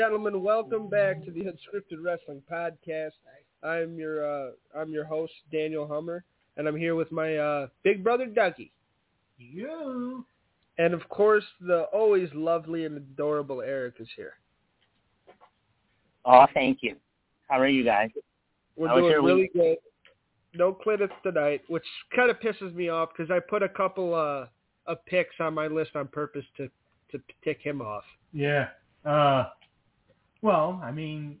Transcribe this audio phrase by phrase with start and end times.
[0.00, 3.10] Ladies and gentlemen, welcome back to the Unscripted Wrestling Podcast.
[3.62, 6.24] I'm your uh, I'm your host Daniel Hummer,
[6.56, 8.70] and I'm here with my uh, big brother Dougie,
[9.36, 10.24] You.
[10.78, 14.32] and of course the always lovely and adorable Eric is here.
[16.24, 16.96] Oh, thank you.
[17.50, 18.08] How are you guys?
[18.76, 19.52] We're How doing really week?
[19.52, 19.76] good.
[20.54, 21.84] No Clitus tonight, which
[22.16, 24.46] kind of pisses me off because I put a couple uh,
[24.90, 26.70] of picks on my list on purpose to
[27.12, 28.04] to tick him off.
[28.32, 28.68] Yeah.
[29.04, 29.44] Uh,
[30.42, 31.38] well, I mean,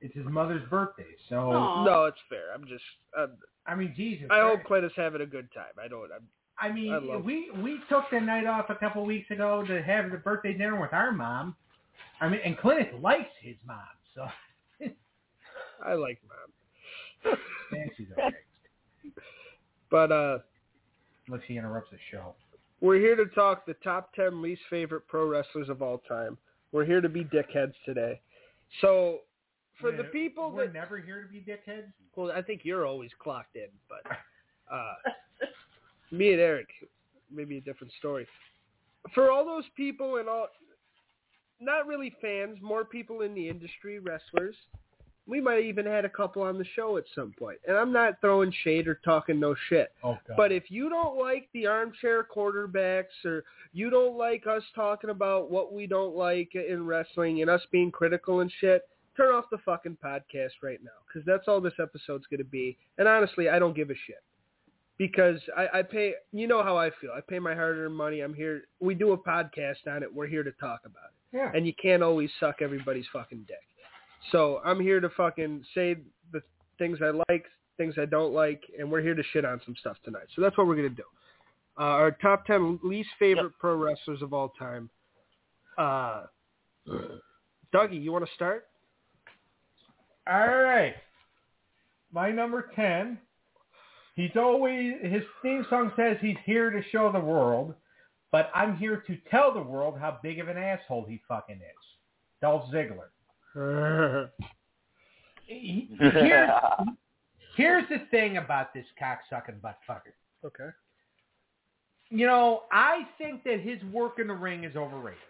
[0.00, 1.84] it's his mother's birthday, so Aw.
[1.84, 2.52] No, it's fair.
[2.54, 2.84] I'm just.
[3.16, 3.32] I'm,
[3.66, 4.28] I mean, Jesus.
[4.30, 5.72] I hope Clint is having a good time.
[5.82, 6.10] I don't.
[6.12, 6.26] I'm,
[6.58, 10.10] I mean, I we we took the night off a couple weeks ago to have
[10.10, 11.54] the birthday dinner with our mom.
[12.20, 13.78] I mean, and Clint likes his mom,
[14.14, 14.26] so
[15.84, 17.36] I like mom,
[17.72, 18.36] and she's okay.
[19.90, 20.38] but uh.
[21.28, 22.34] Unless he interrupts the show.
[22.80, 26.38] We're here to talk the top 10 least favorite pro wrestlers of all time.
[26.72, 28.20] We're here to be dickheads today.
[28.80, 29.20] So,
[29.80, 31.92] for the people we're that, never here to be dickheads.
[32.14, 34.12] well, I think you're always clocked in, but
[34.72, 34.94] uh,
[36.10, 36.68] me and Eric,
[37.30, 38.26] maybe a different story.
[39.14, 40.48] For all those people and all,
[41.60, 44.54] not really fans, more people in the industry, wrestlers,
[45.30, 47.58] we might even had a couple on the show at some point.
[47.66, 49.92] And I'm not throwing shade or talking no shit.
[50.04, 50.36] Oh God.
[50.36, 55.50] But if you don't like the armchair quarterbacks or you don't like us talking about
[55.50, 58.82] what we don't like in wrestling and us being critical and shit,
[59.16, 62.76] turn off the fucking podcast right now because that's all this episode's going to be.
[62.98, 64.22] And honestly, I don't give a shit
[64.98, 67.10] because I, I pay, you know how I feel.
[67.16, 68.20] I pay my hard-earned money.
[68.20, 68.62] I'm here.
[68.80, 70.12] We do a podcast on it.
[70.14, 71.36] We're here to talk about it.
[71.36, 71.50] yeah.
[71.54, 73.62] And you can't always suck everybody's fucking dick.
[74.32, 75.96] So I'm here to fucking say
[76.32, 76.42] the
[76.78, 79.96] things I like, things I don't like, and we're here to shit on some stuff
[80.04, 80.26] tonight.
[80.36, 81.04] So that's what we're gonna do.
[81.78, 84.90] Uh, our top ten least favorite pro wrestlers of all time.
[85.78, 86.24] Uh,
[87.72, 88.66] Dougie, you want to start?
[90.28, 90.94] All right.
[92.12, 93.18] My number 10.
[94.16, 97.74] He's always, his theme song says he's here to show the world,
[98.32, 101.84] but I'm here to tell the world how big of an asshole he fucking is.
[102.42, 103.08] Dolph Ziggler.
[105.46, 106.50] He- Here's,
[107.56, 110.12] here's the thing about this cocksucking butt fucker.
[110.44, 110.70] okay.
[112.08, 115.20] You know, I think that his work in the ring is overrated.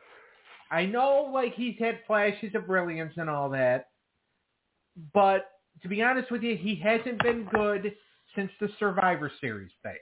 [0.70, 3.88] I know, like, he's had flashes of brilliance and all that,
[5.12, 5.50] but
[5.82, 7.92] to be honest with you, he hasn't been good
[8.36, 9.96] since the Survivor Series thing.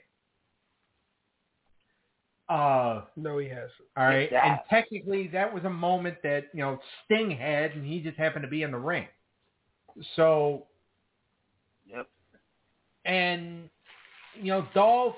[2.49, 3.71] Uh, No, he hasn't.
[3.95, 4.53] all right, Yeah.
[4.53, 8.41] and technically that was a moment that you know Sting had, and he just happened
[8.43, 9.07] to be in the ring.
[10.15, 10.65] So,
[11.85, 12.07] Yep.
[13.05, 13.69] and
[14.33, 15.15] you know Dolph,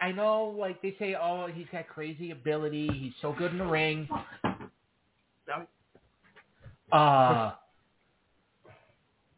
[0.00, 3.66] I know like they say, oh, he's got crazy ability, he's so good in the
[3.66, 4.08] ring.
[6.90, 7.52] Uh,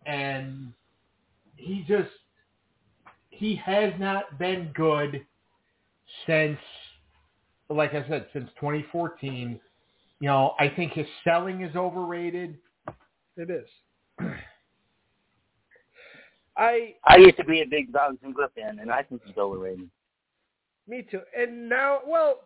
[0.06, 0.72] and
[1.56, 2.10] he just
[3.30, 5.26] he has not been good
[6.26, 6.58] since
[7.68, 9.60] like I said, since 2014.
[10.20, 12.56] You know, I think his selling is overrated.
[13.36, 13.66] It is.
[16.56, 19.90] I I used to be a big Dolph Ziggler fan, and I think he's overrated.
[20.86, 21.20] Me too.
[21.36, 22.42] And now, well,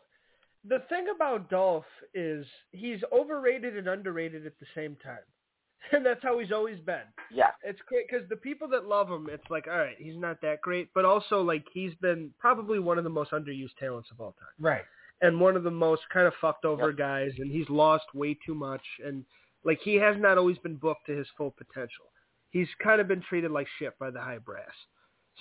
[0.67, 1.85] the thing about Dolph
[2.15, 5.19] is he's overrated and underrated at the same time.
[5.93, 7.07] And that's how he's always been.
[7.33, 7.51] Yeah.
[7.63, 10.61] It's great because the people that love him, it's like, all right, he's not that
[10.61, 14.33] great, but also like he's been probably one of the most underused talents of all
[14.33, 14.83] time, Right.
[15.21, 16.97] And one of the most kind of fucked over Yep.
[16.99, 17.33] guys.
[17.39, 19.25] And he's lost way too much, and
[19.65, 22.07] like he has not always been booked to his full potential.
[22.51, 24.73] He's kind of been treated like shit by the high brass.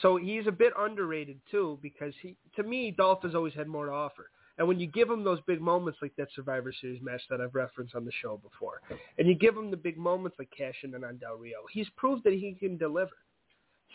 [0.01, 3.85] So he's a bit underrated too because he, to me, Dolph has always had more
[3.87, 4.29] to offer.
[4.59, 7.53] And when you give him those big moments like that Survivor Series match that I've
[7.55, 8.81] referenced on the show before,
[9.17, 12.23] and you give him the big moments like cashing in on Del Rio, he's proved
[12.25, 13.11] that he can deliver.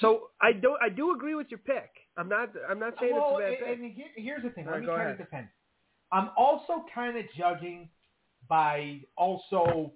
[0.00, 1.90] So I do I do agree with your pick.
[2.16, 3.84] I'm not I'm not saying well, it's a bad and, pick.
[3.90, 4.66] and here- here's the thing.
[4.66, 5.20] All Let me go kind ahead.
[5.20, 5.48] of defend.
[6.12, 7.88] I'm also kind of judging
[8.48, 9.92] by also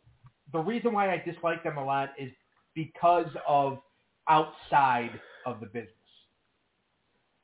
[0.52, 2.30] the reason why I dislike them a lot is
[2.74, 3.78] because of
[4.28, 5.92] outside of the business.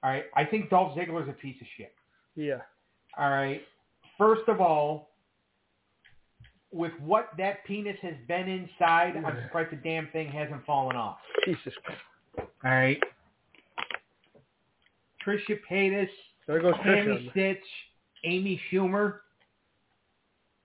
[0.02, 1.94] All right, I think Dolph Ziggler's a piece of shit.
[2.34, 2.58] Yeah.
[3.16, 3.62] All right.
[4.18, 5.10] First of all,
[6.72, 11.18] with what that penis has been inside, I'm surprised the damn thing hasn't fallen off.
[11.44, 12.00] Jesus Christ.
[12.64, 13.00] All right.
[15.24, 16.08] Trisha Paytas,
[16.46, 17.58] There goes Tammy Sytch,
[18.24, 19.18] Amy Schumer.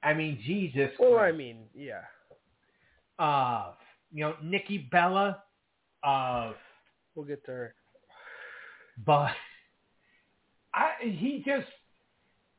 [0.04, 0.92] I mean, Jesus.
[1.00, 2.02] Well, I mean, yeah.
[3.20, 3.72] uh,
[4.14, 5.44] you know, Nikki Bella,
[6.04, 6.54] uh,
[7.16, 7.76] We'll get to her.
[9.06, 9.32] but
[10.74, 11.68] I, he just,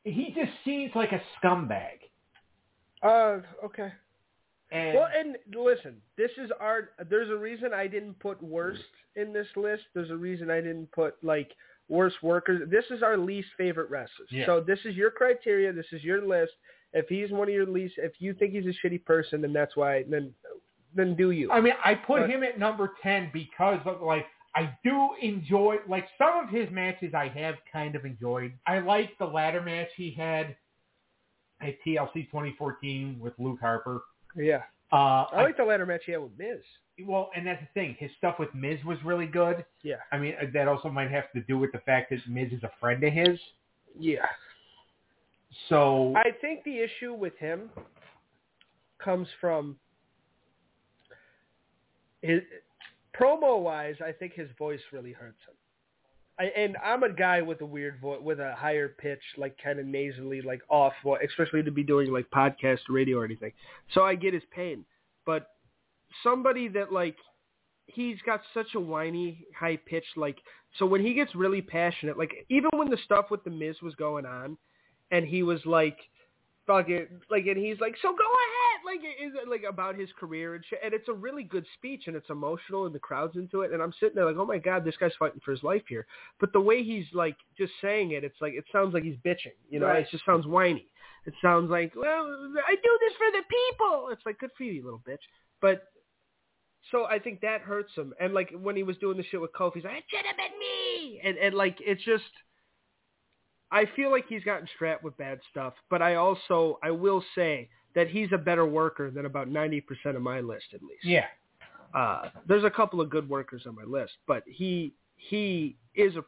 [0.03, 1.99] he just seems like a scumbag.
[3.03, 3.93] Uh, okay.
[4.71, 6.91] And Well, and listen, this is our.
[7.09, 8.83] There's a reason I didn't put worst
[9.17, 9.85] in this list.
[9.95, 11.53] There's a reason I didn't put like
[11.89, 12.69] worst workers.
[12.71, 14.29] This is our least favorite wrestlers.
[14.31, 14.47] Yeah.
[14.47, 15.73] So this is your criteria.
[15.73, 16.53] This is your list.
[16.93, 19.77] If he's one of your least, if you think he's a shitty person, then that's
[19.77, 20.05] why.
[20.09, 20.33] Then,
[20.95, 21.51] then do you?
[21.53, 25.77] I mean, I put But- him at number ten because of like I do enjoy
[25.87, 27.13] like some of his matches.
[27.15, 28.53] I have kind of enjoyed.
[28.67, 30.57] I like the ladder match he had
[31.61, 34.03] at TLC 2014 with Luke Harper.
[34.37, 34.63] yeah.
[34.91, 36.61] Uh, I like the ladder match he had with Miz.
[37.07, 37.97] well, and that's the thing.
[37.99, 39.65] His stuff with Miz was really good.
[39.83, 39.97] Yeah.
[40.13, 42.63] I mean, uh, that also might have to do with the fact that Miz is
[42.63, 43.39] a friend of his.
[43.99, 44.27] Yeah.
[45.69, 47.71] So I think the issue with him
[48.99, 49.77] comes from
[52.23, 52.41] his
[53.19, 53.97] promo wise.
[54.05, 55.55] I think his voice really hurts him.
[56.39, 59.79] I, and I'm a guy with a weird voice, with a higher pitch, like kind
[59.79, 63.53] of nasally, like off, voice, especially to be doing like podcast, radio, or anything.
[63.93, 64.85] So I get his pain.
[65.27, 65.49] But
[66.23, 67.17] somebody that like
[67.87, 70.39] he's got such a whiny, high pitch, like
[70.79, 73.95] so when he gets really passionate, like even when the stuff with the Miz was
[73.97, 74.57] going on,
[75.11, 75.99] and he was like
[76.69, 80.55] fucking like and he's like so go ahead like is it like about his career
[80.55, 83.63] and shit and it's a really good speech and it's emotional and the crowd's into
[83.63, 85.83] it and I'm sitting there like oh my god this guy's fighting for his life
[85.89, 86.07] here.
[86.39, 89.57] But the way he's like just saying it it's like it sounds like he's bitching
[89.71, 90.03] you know Right.
[90.03, 90.87] it just sounds whiny.
[91.27, 92.27] It sounds like well
[92.69, 94.09] I do this for the people.
[94.13, 95.25] It's like good for you you little bitch.
[95.63, 95.85] But
[96.91, 99.53] so I think that hurts him and like when he was doing the shit with
[99.53, 102.25] Kofi he's like it should have been me and and like it's just
[103.71, 107.69] I feel like he's gotten strapped with bad stuff, but I also I will say
[107.95, 111.05] that he's a better worker than about ninety percent of my list at least.
[111.05, 111.27] yeah,
[111.95, 116.25] Uh, there's a couple of good workers on my list, but he he is a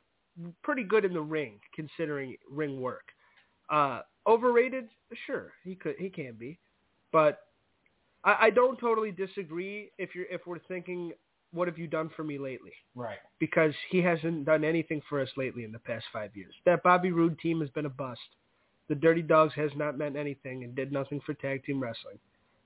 [0.62, 3.04] pretty good in the ring considering ring work.
[3.70, 4.88] Uh, overrated,
[5.26, 6.58] sure he could he can be,
[7.12, 7.40] but
[8.24, 11.12] I, I don't totally disagree if you're if we're thinking
[11.52, 13.18] what have you done for me lately right.
[13.38, 16.54] because he hasn't done anything for us lately in the past five years.
[16.64, 18.20] That Bobby Roode team has been a bust.
[18.88, 22.18] The Dirty Dogs has not meant anything and did nothing for tag team wrestling,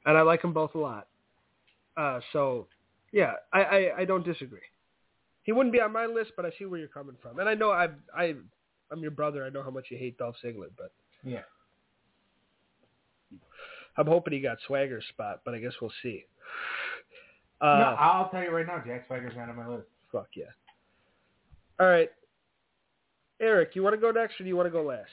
[0.07, 1.09] and I like them both a lot.
[1.97, 2.67] Uh, so,
[3.13, 4.61] yeah, I, I, I don't disagree.
[5.45, 7.55] He wouldn't be on my list, but I see where you're coming from, and I
[7.55, 8.35] know I I
[8.91, 9.45] I'm your brother.
[9.45, 10.93] I know how much you hate Dolph Ziggler, but
[11.23, 11.43] Yeah.
[13.97, 16.25] I'm hoping he got Swagger's spot, but I guess we'll see.
[17.61, 19.87] Uh, no, I'll tell you right now, Jack Swagger's not on my list.
[20.11, 20.45] Fuck yeah.
[21.81, 22.11] All right.
[23.41, 25.09] Eric, you want to go next or do you want to go last?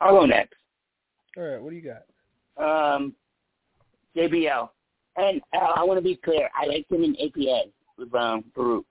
[0.00, 0.54] I'll go next.
[1.36, 1.92] All right, what do you
[2.56, 2.94] got?
[2.96, 3.14] Um,
[4.16, 4.68] JBL.
[5.16, 6.48] And uh, I want to be clear.
[6.54, 8.84] I liked him in APA with um, Farouk.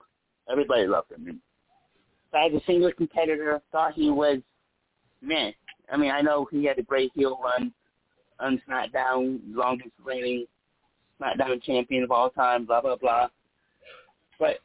[0.50, 1.26] Everybody loved him.
[1.28, 1.40] And
[2.34, 4.38] as a single competitor, thought he was,
[5.22, 5.52] man.
[5.90, 7.72] I mean, I know he had a great heel run
[8.40, 10.46] on SmackDown, longest reigning
[11.20, 13.28] SmackDown champion of all time, blah, blah, blah.
[14.38, 14.58] But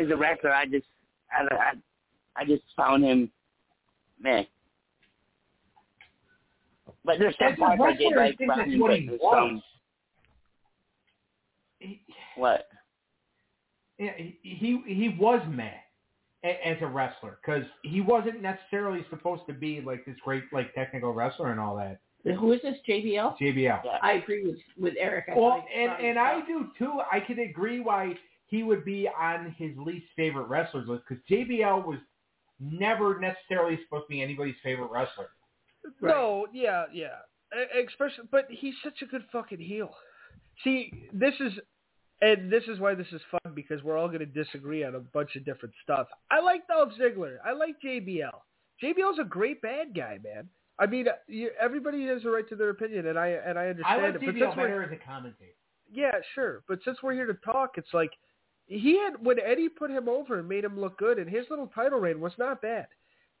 [0.00, 0.86] as a wrestler, I just,
[1.30, 1.72] I, I,
[2.36, 3.30] I just found him,
[4.20, 4.46] man.
[7.04, 9.62] But there's some parts I did like about him, what but there's some,
[11.78, 12.02] He,
[12.36, 12.66] what?
[13.98, 15.80] yeah, he he he was mad
[16.44, 21.12] as a wrestler because he wasn't necessarily supposed to be like this great like technical
[21.12, 21.98] wrestler and all that.
[22.24, 23.38] Who is this, JBL?
[23.40, 23.80] JBL.
[23.84, 23.98] Yeah.
[24.02, 25.26] I agree with with Eric.
[25.30, 27.00] I Well, and and was I do too.
[27.10, 28.14] I can agree why
[28.46, 31.98] he would be on his least favorite wrestlers list because JBL was
[32.60, 35.28] never necessarily supposed to be anybody's favorite wrestler.
[36.02, 37.18] No, yeah, yeah.
[37.82, 39.90] Especially, but he's such a good fucking heel.
[40.64, 41.52] See, this is,
[42.20, 45.00] and this is why this is fun because we're all going to disagree on a
[45.00, 46.08] bunch of different stuff.
[46.30, 47.36] I like Dolph Ziggler.
[47.44, 48.30] I like JBL.
[48.82, 50.48] JBL's a great bad guy, man.
[50.78, 53.68] I mean, you, everybody has a right to their opinion, and I and I I
[53.68, 54.20] understand like it.
[54.26, 55.52] But JBL since we're better as a commentator.
[55.92, 56.62] Yeah, sure.
[56.68, 58.10] But since we're here to talk, it's like
[58.66, 61.66] he had when Eddie put him over and made him look good, and his little
[61.68, 62.86] title reign was not bad.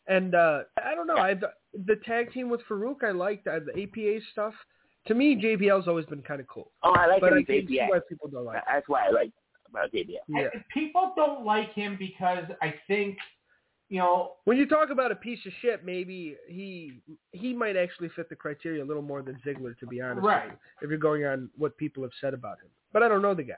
[0.06, 1.34] And uh I don't know, I
[1.74, 4.54] the tag team with Farouk I liked uh, the APA stuff.
[5.06, 7.54] To me, JBL's always been kind of cool, Oh, I like but I him can
[7.56, 8.58] in see why people don't like.
[8.58, 8.64] It.
[8.66, 9.30] That's why I like
[9.68, 10.16] about JBL.
[10.28, 10.48] Yeah.
[10.52, 13.16] And People don't like him because I think,
[13.88, 17.00] you know, When you talk about a piece of shit, maybe he
[17.32, 20.22] he might actually fit the criteria a little more than Ziggler, to be honest.
[20.22, 20.50] with Right.
[20.50, 23.34] you, If you're going on what people have said about him, but I don't know
[23.34, 23.54] the guy.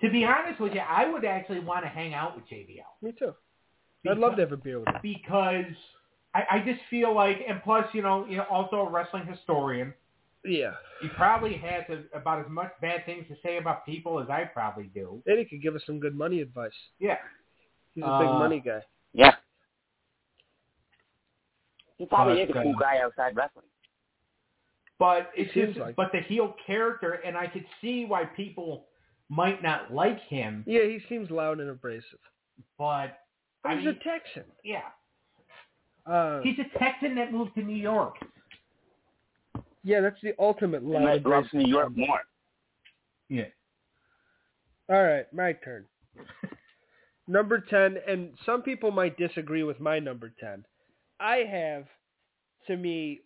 [0.00, 2.82] to be honest with you, I would actually want to hang out with JBL.
[3.02, 3.34] Me too.
[4.08, 4.96] I'd love to have a beer with him.
[5.00, 5.72] because
[6.34, 9.94] I, I just feel like, and plus, you know, you know, also a wrestling historian.
[10.44, 10.72] Yeah.
[11.00, 14.42] He probably has a, about as much bad things to say about people as I
[14.44, 15.22] probably do.
[15.26, 16.72] And he could give us some good money advice.
[16.98, 17.18] Yeah.
[17.94, 18.80] He's a big Uh, money guy.
[19.12, 19.34] Yeah.
[21.98, 23.66] He probably But, is a cool guy outside wrestling.
[24.98, 28.86] But it's Seems just, like but the heel character, and I could see why people
[29.28, 30.62] might not like him.
[30.66, 32.18] Yeah, he seems loud and abrasive.
[32.78, 33.18] But
[33.62, 34.44] But I he's mean, a Texan.
[34.64, 34.82] yeah,
[36.06, 38.16] Uh, he's a Texan that moved to New York.
[39.82, 41.54] yeah, that's the ultimate loud And and loves abrasive.
[41.54, 42.06] New York combo.
[42.06, 42.20] more.
[43.28, 43.48] Yeah.
[44.88, 45.86] All right, my turn.
[47.26, 50.64] number 10, and some people might disagree with my number 10.
[51.20, 51.84] I have,
[52.66, 53.20] to me,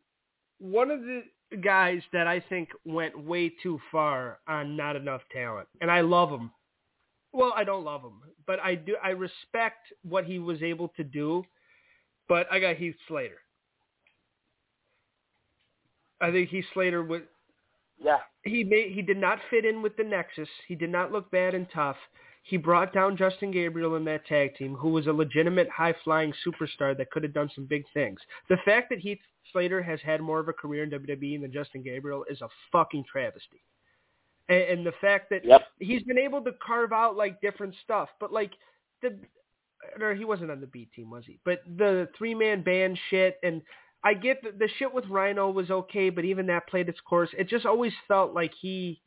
[0.58, 1.22] one of the
[1.62, 6.30] guys that I think went way too far on not enough talent, and I love
[6.30, 6.50] him.
[7.32, 8.96] Well, I don't love him, but I do.
[9.02, 11.44] I respect what he was able to do.
[12.28, 13.38] But I got Heath Slater.
[16.20, 17.22] I think Heath Slater was
[18.02, 18.18] Yeah.
[18.44, 20.48] he made he did not fit in with the Nexus.
[20.66, 21.96] He did not look bad and tough.
[22.46, 26.32] He brought down Justin Gabriel in that tag team, who was a legitimate high flying
[26.46, 28.20] superstar that could have done some big things.
[28.48, 29.18] The fact that Heath
[29.52, 33.04] Slater has had more of a career in WWE than Justin Gabriel is a fucking
[33.10, 33.64] travesty.
[34.48, 35.62] And, and the fact that Yep.
[35.80, 38.52] he's been able to carve out like different stuff, but like
[39.02, 39.18] the
[40.00, 41.40] or he wasn't on the B team, was he?
[41.44, 43.60] But the three man band shit and
[44.04, 47.30] I get that the shit with Rhino was okay, but even that played its course.
[47.36, 49.00] It just always felt like he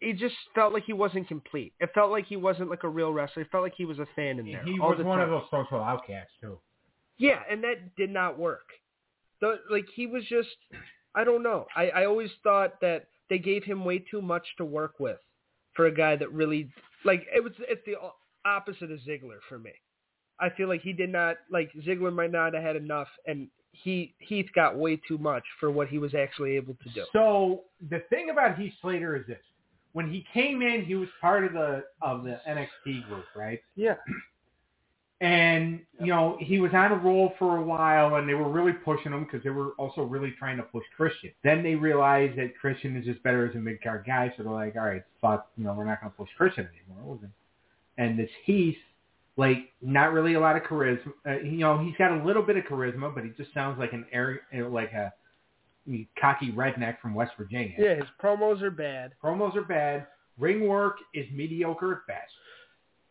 [0.00, 1.72] it just felt like he wasn't complete.
[1.80, 3.42] It felt like he wasn't like a real wrestler.
[3.42, 4.64] It felt like he was a fan in there.
[4.64, 6.58] He was the one of those social outcasts too.
[7.18, 8.66] Yeah, and that did not work.
[9.40, 10.48] The, like he was just
[11.14, 11.66] I don't know.
[11.74, 15.18] I, I always thought that they gave him way too much to work with
[15.74, 16.70] for a guy that really
[17.04, 17.96] like it was it's the
[18.44, 19.72] opposite of Ziggler for me.
[20.40, 24.14] I feel like he did not like Ziggler might not have had enough and he
[24.18, 27.04] Heath got way too much for what he was actually able to do.
[27.12, 29.38] So the thing about Heath Slater is this:
[29.98, 33.60] when he came in, he was part of the of the NXT group, right?
[33.74, 33.96] Yeah.
[35.20, 38.74] And you know he was on a roll for a while, and they were really
[38.74, 41.32] pushing him because they were also really trying to push Christian.
[41.42, 44.52] Then they realized that Christian is just better as a mid card guy, so they're
[44.52, 47.18] like, all right, fuck, you know, we're not going to push Christian anymore.
[47.96, 48.78] And this Heath,
[49.36, 51.12] like, not really a lot of charisma.
[51.26, 53.92] Uh, you know, he's got a little bit of charisma, but he just sounds like
[53.92, 55.12] an air, like a
[56.20, 57.74] cocky redneck from West Virginia.
[57.78, 59.12] Yeah, his promos are bad.
[59.22, 60.06] Promos are bad.
[60.38, 62.32] Ring work is mediocre at best.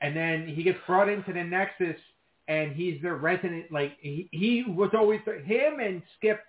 [0.02, 2.00] And then he gets brought into the Nexus,
[2.48, 3.72] and he's the resident.
[3.72, 6.40] Like he, he was always him and Skip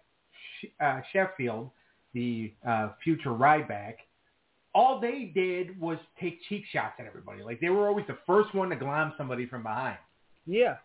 [0.81, 1.71] uh, Sheffield,
[2.15, 3.95] the uh, future Ryback.
[4.75, 7.43] All they did was take cheap shots at everybody.
[7.43, 9.99] Like they were always the first one to glom somebody from behind.
[10.47, 10.77] Yeah.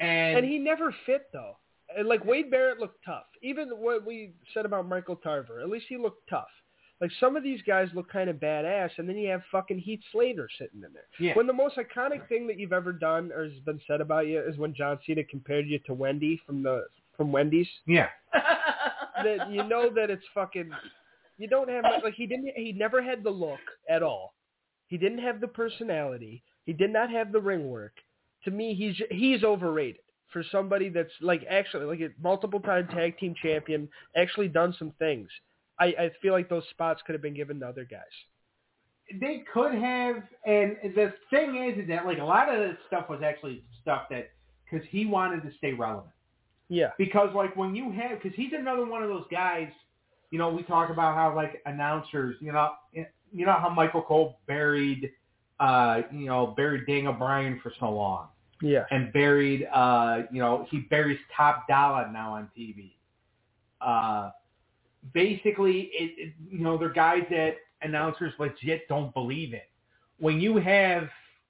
[0.00, 1.56] And, And he never fit though.
[1.96, 3.26] And like Wade Barrett looked tough.
[3.42, 6.48] Even what we said about Michael Tarver, at least he looked tough.
[7.00, 10.00] Like some of these guys look kind of badass, and then you have fucking Heath
[10.12, 11.04] Slater sitting in there.
[11.20, 14.26] yeah, When the most iconic thing that you've ever done or has been said about
[14.28, 17.68] you is when John Cena compared you to Wendy from the from Wendy's.
[17.86, 18.08] yeah.
[19.24, 20.70] That you know that it's fucking.
[21.38, 22.50] You don't have like he didn't.
[22.54, 24.34] He never had the look at all.
[24.88, 26.42] He didn't have the personality.
[26.66, 27.94] He did not have the ring work.
[28.44, 30.00] To me, he's he's overrated
[30.32, 34.92] for somebody that's like actually like a multiple time tag team champion, actually done some
[34.98, 35.28] things.
[35.78, 38.00] I, I feel like those spots could have been given to other guys.
[39.20, 43.08] they could have, and the thing is, is that like a lot of this stuff
[43.08, 44.30] was actually stuff that
[44.64, 46.12] because he wanted to stay relevant.
[46.68, 46.90] Yeah.
[46.98, 49.68] Because like when you have, because he's another one of those guys.
[50.32, 52.36] You know, we talk about how like announcers.
[52.40, 55.12] You know, you know how Michael Cole buried,
[55.60, 58.28] uh, you know, buried Daniel Bryan for so long,
[58.62, 58.84] Yeah.
[58.90, 62.92] and buried, uh, you know, he buries Top Dolla now on TV.
[63.80, 64.30] Uh,
[65.12, 69.60] basically, it, it you know they're guys that announcers legit don't believe in.
[70.18, 71.08] When you have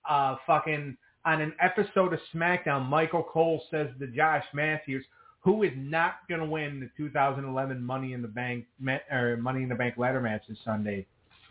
[0.08, 5.04] uh fucking on an episode of SmackDown, Michael Cole says to Josh Matthews,
[5.40, 8.64] who is not going to win the 2011 Money in the Bank
[9.10, 11.06] or Money in the Bank ladder match this Sunday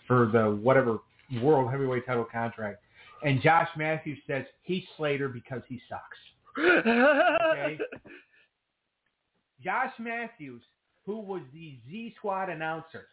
[0.08, 1.00] for the whatever
[1.42, 2.82] World Heavyweight Title contract,
[3.24, 6.18] and Josh Matthews says he's Slater because he sucks.
[6.58, 7.78] Okay.
[9.64, 10.62] Josh Matthews,
[11.06, 13.08] who was the Z Squad announcer,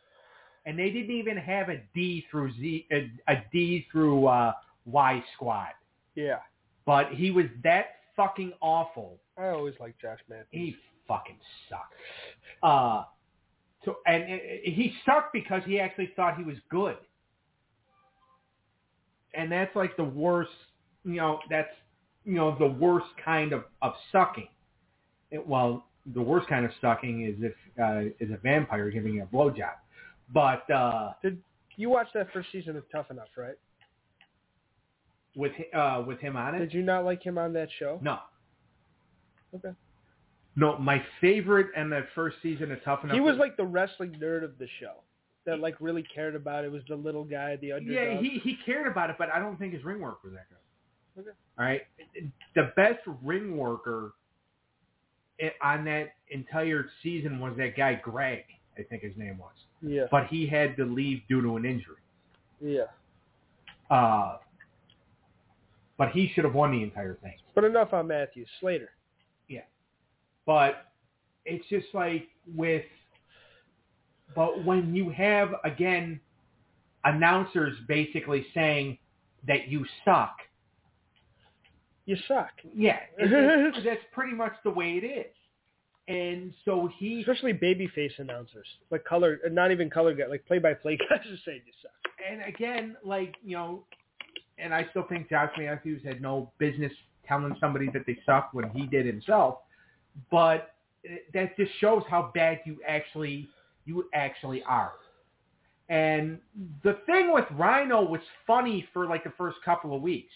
[0.66, 4.52] and they didn't even have a D through Z a, a D through uh,
[4.84, 5.72] Y Squad,
[6.14, 6.38] yeah.
[6.84, 9.18] but he was that fucking awful.
[9.38, 10.46] I always like Josh Matthews.
[10.50, 10.76] He
[11.08, 11.94] fucking sucked.
[12.62, 13.04] Uh,
[13.84, 16.96] so and, and he sucked because he actually thought he was good,
[19.34, 20.50] and that's like the worst.
[21.04, 21.70] You know, that's
[22.24, 24.48] you know the worst kind of of sucking.
[25.30, 25.84] It, well,
[26.14, 29.72] the worst kind of sucking is if uh, is a vampire giving you a blowjob.
[30.32, 31.38] But uh, did
[31.76, 33.56] You watch that first season of Tough Enough, right?
[35.34, 37.98] with uh, with him on it, Did you not like him on that show?
[38.02, 38.18] no.
[39.54, 39.70] Okay.
[40.54, 43.14] No, my favorite and that first season of Tough Enough.
[43.14, 44.92] He was like the wrestling nerd of the show
[45.46, 46.72] that like really cared about it.
[46.72, 47.94] Was the little guy, the underdog.
[47.94, 50.46] Yeah, he he cared about it, but I don't think his ring work was that
[50.48, 51.22] good.
[51.22, 51.36] Okay.
[51.58, 51.82] All right,
[52.54, 54.14] the best ring worker
[55.62, 58.44] on that entire season was that guy Greg,
[58.78, 61.96] I think his name was, yeah, but he had to leave due to an injury.
[62.60, 62.84] yeah.
[63.90, 64.38] Uh,
[65.98, 67.34] but he should have won the entire thing.
[67.54, 68.48] But enough on Matthews.
[68.58, 68.88] Slater.
[69.48, 69.60] Yeah.
[70.46, 70.86] But
[71.44, 72.84] it's just like with,
[74.34, 76.20] but when you have again
[77.04, 78.98] announcers basically saying
[79.46, 80.36] that you suck,
[82.04, 82.50] You suck.
[82.74, 85.26] yeah, that's pretty much the way it is.
[86.08, 91.20] And so he, Especially babyface announcers, like color, not even color guy, like play-by-play guys
[91.20, 91.92] are saying you suck.
[92.28, 93.84] and again, like you know,
[94.58, 96.92] and I still think Josh Matthews had no business
[97.26, 99.58] telling somebody that they suck when he did himself.
[100.30, 100.74] But
[101.34, 103.48] that just shows how bad you actually
[103.84, 104.92] you actually are.
[105.88, 106.38] And
[106.84, 110.32] the thing with Rhino was funny for like the first couple of weeks.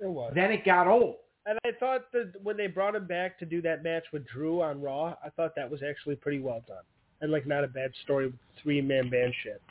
[0.00, 0.32] It was.
[0.34, 1.16] Then it got old.
[1.46, 4.60] And I thought that when they brought him back to do that match with Drew
[4.60, 6.82] on Raw, I thought that was actually pretty well done.
[7.22, 9.62] And like not a bad story with three man band shit.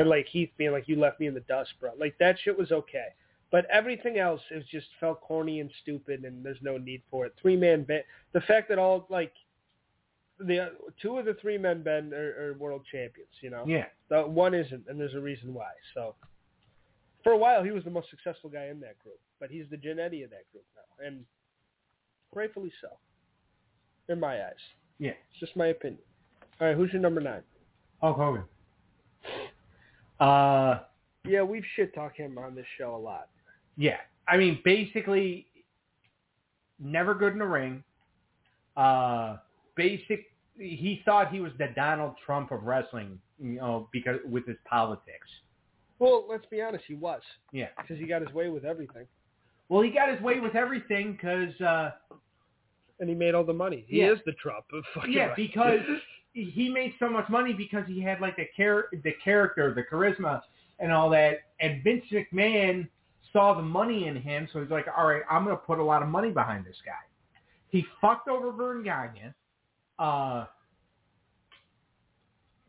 [0.00, 1.90] And like Heath being like, You left me in the dust, bro.
[1.98, 3.08] Like that shit was okay.
[3.52, 7.34] But everything else is just felt corny and stupid and there's no need for it.
[7.40, 9.32] Three man band the fact that all like
[10.46, 13.64] the two of the three men band are, are world champions, you know?
[13.66, 13.86] Yeah.
[14.08, 15.70] The one isn't, and there's a reason why.
[15.94, 16.14] So,
[17.22, 19.76] for a while, he was the most successful guy in that group, but he's the
[19.76, 21.24] Jannetty of that group now, and
[22.34, 22.88] rightfully so,
[24.08, 24.52] in my eyes.
[24.98, 25.10] Yeah.
[25.30, 26.02] It's just my opinion.
[26.60, 27.42] All right, who's your number nine?
[28.00, 28.44] Hulk Hogan.
[30.18, 30.80] Uh
[31.26, 33.28] Yeah, we've shit talked him on this show a lot.
[33.76, 33.96] Yeah.
[34.28, 35.46] I mean, basically,
[36.78, 37.82] never good in the ring.
[38.76, 39.38] Uh,
[39.80, 40.26] basic.
[40.58, 45.28] He thought he was the Donald Trump of wrestling, you know, because with his politics.
[45.98, 47.68] Well, let's be honest, he was Yeah.
[47.78, 49.06] because he got his way with everything,
[49.68, 51.92] Well, he got his way with everything because, uh,
[52.98, 53.84] and he made all the money.
[53.86, 54.12] He Yeah.
[54.12, 55.12] is the Trump of fucking.
[55.12, 55.46] yeah, wrestling.
[55.46, 55.80] because
[56.34, 60.42] he made so much money because he had like the char- the character, the charisma,
[60.78, 61.40] and all that.
[61.60, 62.88] And Vince McMahon
[63.32, 65.82] saw the money in him, so he's like, "All right, I'm going to put a
[65.84, 67.02] lot of money behind this guy."
[67.68, 69.32] He fucked over Vern Gagne,
[70.00, 70.46] uh,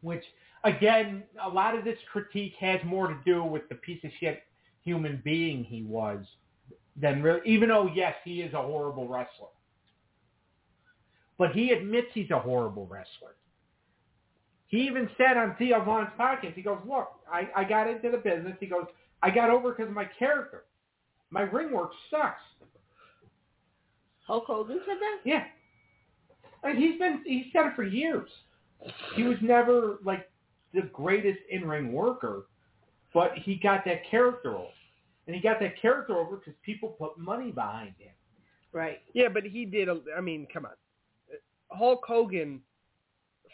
[0.02, 0.24] which
[0.64, 4.44] again, a lot of this critique has more to do with the piece of shit
[4.84, 6.24] human being he was
[6.96, 7.42] than really.
[7.46, 9.48] Even though yes, he is a horrible wrestler,
[11.38, 13.36] but he admits he's a horrible wrestler.
[14.68, 18.18] He even said on Theo Von's podcast, he goes, look, I, I got into the
[18.18, 18.56] business.
[18.60, 18.86] He goes,
[19.22, 20.64] I got over because of my character.
[21.30, 22.42] My ring work sucks.
[24.26, 25.20] Hulk Hogan said that?
[25.26, 25.44] Yeah.
[26.64, 28.30] And he's been, he said it for years.
[29.16, 30.30] He was never like
[30.74, 32.46] the greatest in-ring worker,
[33.14, 34.68] but he got that character over.
[35.28, 38.12] And he got that character over because people put money behind him.
[38.74, 39.00] Right.
[39.14, 39.88] Yeah, but he did.
[39.90, 40.72] A, I mean, come on.
[41.70, 42.62] Hulk Hogan,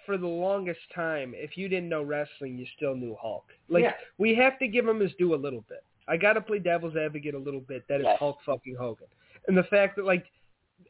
[0.06, 3.46] for the longest time, if you didn't know wrestling, you still knew Hulk.
[3.68, 3.94] Like Yeah.
[4.18, 5.84] we have to give him his due a little bit.
[6.08, 7.84] I got to play devil's advocate a little bit.
[7.90, 8.18] That is Yes.
[8.18, 9.08] Hulk fucking Hogan,
[9.48, 10.26] and the fact that like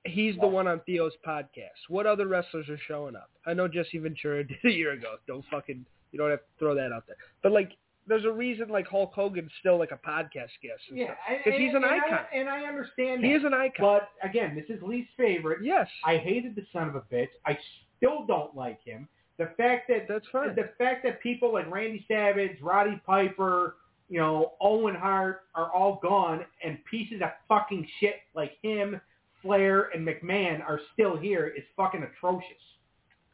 [0.05, 1.79] he's the one on Theo's podcast.
[1.89, 3.29] What other wrestlers are showing up?
[3.45, 5.15] I know Jesse Ventura did a year ago.
[5.27, 7.17] Don't fucking you don't have to throw that out there.
[7.43, 7.71] But like,
[8.07, 10.81] there's a reason like Hulk Hogan's still like a podcast guest.
[10.89, 11.43] and Yeah, stuff.
[11.43, 12.19] 'Cause he's an and icon.
[12.31, 13.37] I, and I understand he that.
[13.39, 13.99] is an icon.
[13.99, 15.59] But again, this is Lee's favorite.
[15.63, 17.27] yes, I hated the son of a bitch.
[17.45, 17.57] I
[17.97, 19.07] still don't like him.
[19.37, 20.55] The fact that that's fine.
[20.55, 23.75] the fact that people like Randy Savage, Roddy Piper,
[24.09, 28.99] you know, Owen Hart are all gone, and pieces of fucking shit like him,
[29.47, 32.43] Flair, and McMahon are still here is fucking atrocious.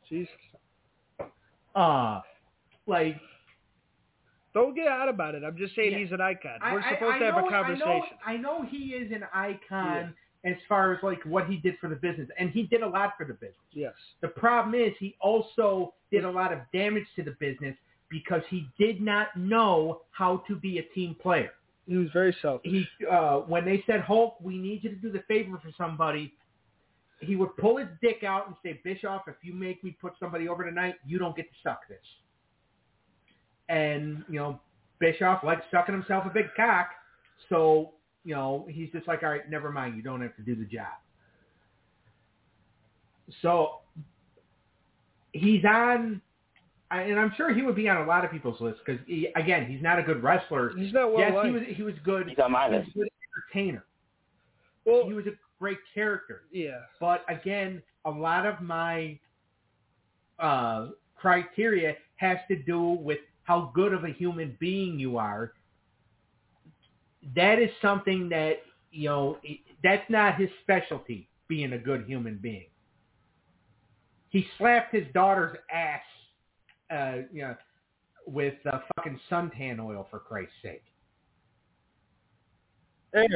[0.10, 0.32] Jesus.
[1.76, 2.22] Uh
[2.86, 3.16] like
[4.54, 5.44] Don't get out about it.
[5.44, 5.98] I'm just saying Yeah.
[6.00, 6.60] he's an icon.
[6.62, 8.18] We're I- supposed I to have know- a conversation.
[8.26, 10.14] I know, I know he is an icon
[10.46, 13.14] as far as like what he did for the business, and he did a lot
[13.18, 13.56] for the business.
[13.72, 13.94] Yes.
[14.22, 17.76] The problem is he also did a lot of damage to the business
[18.10, 21.54] because he did not know how to be a team player.
[21.88, 22.72] He was very selfish.
[22.72, 26.34] He uh, when they said Hulk, we need you to do the favor for somebody,
[27.20, 30.48] he would pull his dick out and say, Bischoff, if you make me put somebody
[30.48, 32.00] over tonight, you don't get to suck this.
[33.70, 34.60] And you know,
[35.00, 36.90] Bischoff likes sucking himself a big cock,
[37.50, 37.92] so
[38.24, 40.66] you know he's just like, all right, never mind, you don't have to do the
[40.66, 40.88] job.
[43.42, 43.80] So
[45.32, 46.22] he's on,
[46.98, 49.28] I- and I'm sure he would be on a lot of people's lists because he,
[49.36, 50.72] again, he's not a good wrestler.
[50.78, 51.48] He's not well yes, liked.
[51.48, 52.28] he was he was good.
[52.30, 52.96] He's on my He was list.
[52.96, 53.86] a good entertainer.
[54.86, 56.44] well, He was a great character.
[56.52, 56.82] yeah.
[57.00, 59.18] But again, a lot of my
[60.40, 65.54] uh, criteria has to do with how good of a human being you are.
[67.36, 68.58] That is something that
[68.92, 69.38] you know.
[69.84, 71.28] That's not his specialty.
[71.48, 72.68] Being a good human being.
[74.30, 76.02] He slapped his daughter's ass,
[76.94, 77.56] uh, you know,
[78.26, 80.84] with uh, fucking suntan oil for Christ's sake.
[83.14, 83.28] Hey,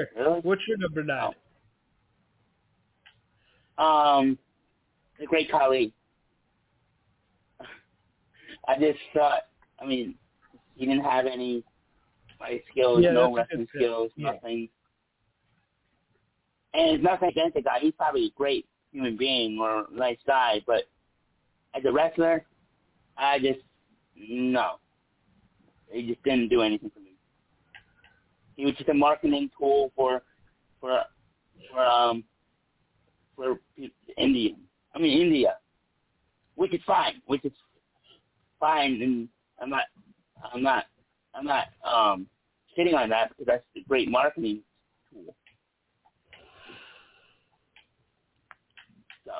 [0.41, 1.33] what's your number nine?
[3.77, 4.37] Um,
[5.19, 5.93] the Great Khali.
[8.67, 9.43] I just thought,
[9.79, 10.15] I mean,
[10.75, 11.63] he didn't have any
[12.39, 14.31] fight skills, Yeah, no that's a good wrestling skills, Yeah.
[14.31, 14.69] nothing.
[16.73, 17.79] And it's nothing against the guy.
[17.79, 20.83] He's probably a great human being or nice guy, but
[21.75, 22.45] as a wrestler,
[23.17, 23.60] I just
[24.15, 24.73] no.
[25.91, 27.13] He just didn't do anything for me.
[28.56, 30.21] He was just a marketing tool for
[30.82, 31.01] for
[31.71, 32.23] for um
[33.36, 33.60] for
[34.17, 34.51] India.
[34.95, 35.56] I mean India,
[36.56, 37.51] which is fine, which is
[38.60, 39.30] fine, and
[39.62, 39.84] I'm not,
[40.53, 40.86] I'm not,
[41.36, 42.27] I'm not um
[42.75, 44.62] sitting on that because that's a great marketing
[45.12, 45.36] tool.
[49.25, 49.32] So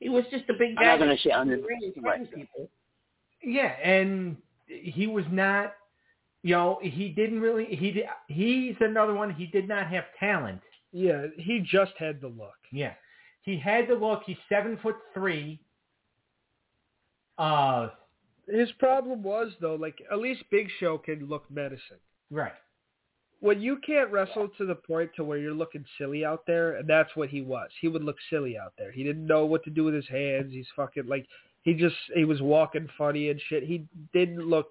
[0.00, 0.84] He was just a big I'm guy.
[0.86, 2.16] not gonna shit on that him really too much.
[2.16, 2.68] threatened people.
[3.44, 5.74] Yeah, and he was not.
[6.44, 7.66] You know, he didn't really.
[7.66, 9.32] He he's another one.
[9.32, 10.60] He did not have talent.
[10.92, 12.54] Yeah, he just had the look.
[12.72, 12.94] Yeah,
[13.42, 14.22] he had the look.
[14.26, 15.60] He's seven foot three.
[17.38, 17.88] Uh,
[18.48, 21.98] His problem was though, like at least Big Show can look menacing.
[22.30, 22.52] right.
[23.40, 26.88] When you can't wrestle to the point to where you're looking silly out there, and
[26.88, 27.68] that's what he was.
[27.80, 28.92] He would look silly out there.
[28.92, 30.52] He didn't know what to do with his hands.
[30.52, 31.26] He's fucking like
[31.62, 33.62] he just he was walking funny and shit.
[33.64, 34.68] He didn't look.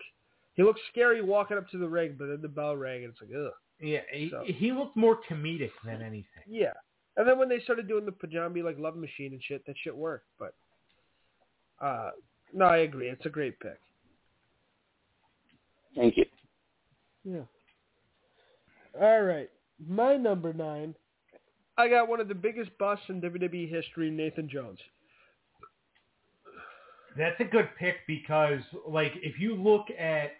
[0.53, 3.21] He looked scary walking up to the ring, but then the bell rang and it's
[3.21, 3.53] like ugh.
[3.79, 6.43] Yeah, he, So- he looked more comedic than anything.
[6.47, 6.73] Yeah.
[7.17, 9.95] And then when they started doing the Punjabi like Love Machine and shit, that shit
[9.95, 10.27] worked.
[10.37, 10.53] But
[11.81, 12.11] uh
[12.53, 13.07] no, I agree.
[13.09, 13.79] It's a great pick.
[15.95, 16.25] Thank you.
[17.23, 17.43] Yeah.
[18.99, 19.49] All right.
[19.87, 20.95] My number nine.
[21.77, 24.79] I got one of the biggest busts in WWE history, Nathan Jones.
[27.17, 30.31] That's a good pick because, like, if you look at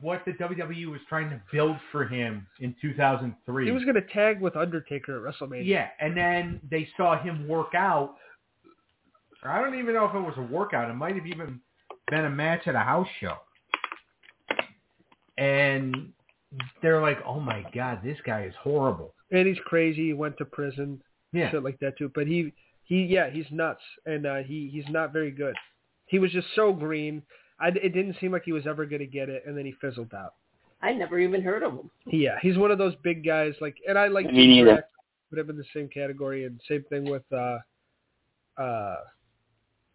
[0.00, 4.00] what the WWE was trying to build for him in 2003, He was going to
[4.02, 5.66] tag with Undertaker at WrestleMania.
[5.66, 8.14] yeah, and then they saw him work out.
[9.42, 10.90] I don't even know if it was a workout.
[10.90, 11.60] It might have even
[12.10, 13.34] been a match at a house show.
[15.36, 16.12] And
[16.82, 20.06] they're like, "Oh my god, this guy is horrible." And he's crazy.
[20.06, 21.02] He went to prison.
[21.32, 22.10] Yeah, Shit like that too.
[22.14, 22.52] But he
[22.84, 25.54] he yeah, he's nuts and uh he he's not very good.
[26.06, 27.22] He was just so green.
[27.60, 29.72] I, it didn't seem like he was ever going to get it and then he
[29.80, 30.34] fizzled out.
[30.82, 31.90] I never even heard of him.
[32.06, 33.54] Yeah, he's one of those big guys.
[33.60, 34.64] Like, and I like Me Jim neither.
[34.72, 34.88] Drax,
[35.30, 37.58] Put him in the same category, and same thing with uh,
[38.60, 38.96] uh,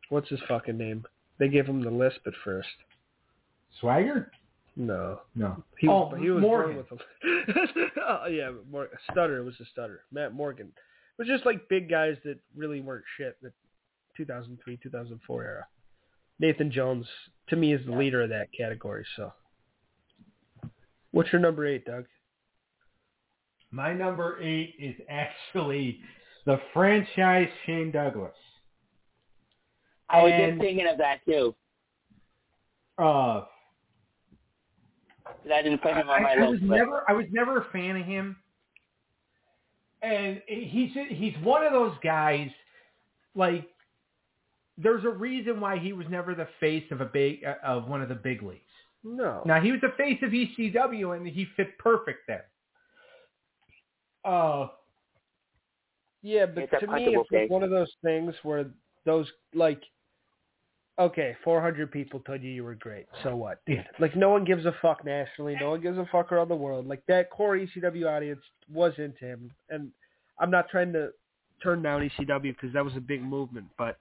[0.09, 1.05] what's his fucking name?
[1.37, 2.67] They gave him the lisp at first.
[3.79, 4.31] Swagger?
[4.75, 5.63] No, No.
[5.77, 6.73] he Oh, was he was Morgan.
[6.73, 7.85] born with him.
[8.07, 10.01] oh yeah, Mor- Stutter it was a stutter.
[10.11, 10.71] Matt Morgan.
[11.19, 13.35] It was just like big guys that really weren't shit.
[13.41, 13.51] The
[14.15, 15.67] 2003, 2004 era.
[16.39, 17.05] Nathan Jones
[17.49, 19.05] to me is the leader of that category.
[19.17, 19.33] So,
[21.11, 22.05] what's your number eight, Doug?
[23.71, 25.99] My number eight is actually
[26.45, 28.31] the franchise Shane Douglas.
[30.09, 31.53] I was And- just thinking of that too.
[32.97, 33.43] Uh,
[35.43, 36.67] But I didn't put him on I, my I was list.
[36.69, 38.37] but- never I was never a fan of him,
[40.01, 42.49] and he's he's one of those guys
[43.35, 43.67] like
[44.77, 48.09] there's a reason why he was never the face of a big of one of
[48.09, 48.61] the big leagues.
[49.03, 49.41] No.
[49.45, 52.45] Now he was the face of ECW and he fit perfect there.
[54.25, 54.67] Uh,
[56.21, 57.49] Yeah, but to me, punchable it's like case.
[57.49, 58.65] one of those things where
[59.05, 59.81] those like,
[60.99, 63.05] okay, 400 people told you you were great.
[63.23, 63.61] So what?
[63.67, 63.83] Yeah.
[63.99, 65.55] Like no one gives a fuck nationally.
[65.59, 66.87] No one gives a fuck around the world.
[66.87, 69.89] Like that core ECW audience was into him, and
[70.39, 71.09] I'm not trying to
[71.63, 73.97] turn down ECW because that was a big movement, but.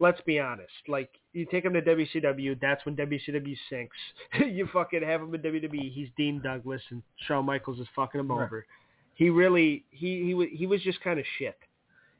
[0.00, 0.72] Let's be honest.
[0.88, 3.96] Like you take him to WCW, that's when WCW sinks.
[4.44, 5.92] you fucking have him in WWE.
[5.92, 8.44] He's Dean Douglas, and Shawn Michaels is fucking him Right.
[8.44, 8.66] over.
[9.14, 11.56] He really he he he was just kind of shit.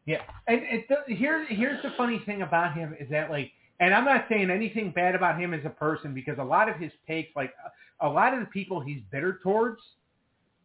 [0.06, 3.92] Yeah, and it, the, here's here's the funny thing about him is that like, and
[3.92, 6.92] I'm not saying anything bad about him as a person because a lot of his
[7.06, 7.52] takes, like
[8.00, 9.80] a lot of the people he's bitter towards,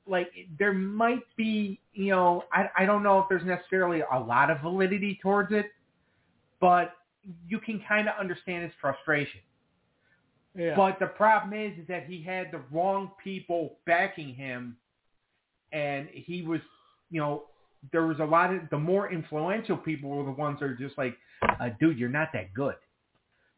[0.07, 4.49] like there might be, you know, I I don't know if there's necessarily a lot
[4.49, 5.67] of validity towards it,
[6.59, 6.93] but
[7.47, 9.41] you can kind of understand his frustration.
[10.55, 10.75] Yeah.
[10.75, 14.75] But the problem is, is that he had the wrong people backing him,
[15.71, 16.59] and he was,
[17.11, 17.43] you know,
[17.91, 20.97] there was a lot of the more influential people were the ones that are just
[20.97, 22.75] like, uh, dude, you're not that good.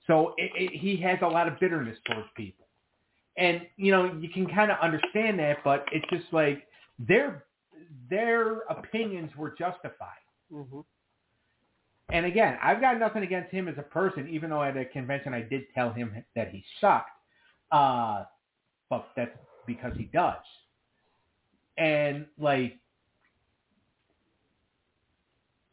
[0.07, 2.67] So it, it, he has a lot of bitterness towards people,
[3.37, 6.67] and you know you can kind of understand that, but it's just like
[6.99, 7.45] their
[8.09, 10.17] their opinions were justified.
[10.51, 10.81] hmm
[12.11, 15.33] And again, I've got nothing against him as a person, even though at a convention
[15.33, 17.09] I did tell him that he sucked.
[17.71, 18.25] Uh,
[18.89, 19.37] but that's
[19.67, 20.43] because he does.
[21.77, 22.79] And like,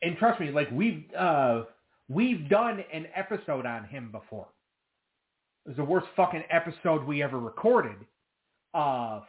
[0.02, 1.64] and trust me, like we've uh,
[2.08, 4.48] we've done an episode on him before.
[5.64, 7.96] It was the worst fucking episode we ever recorded.
[8.74, 9.20] Uh,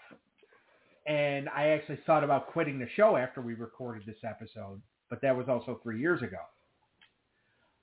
[1.05, 5.35] and I actually thought about quitting the show after we recorded this episode, but that
[5.35, 6.37] was also three years ago.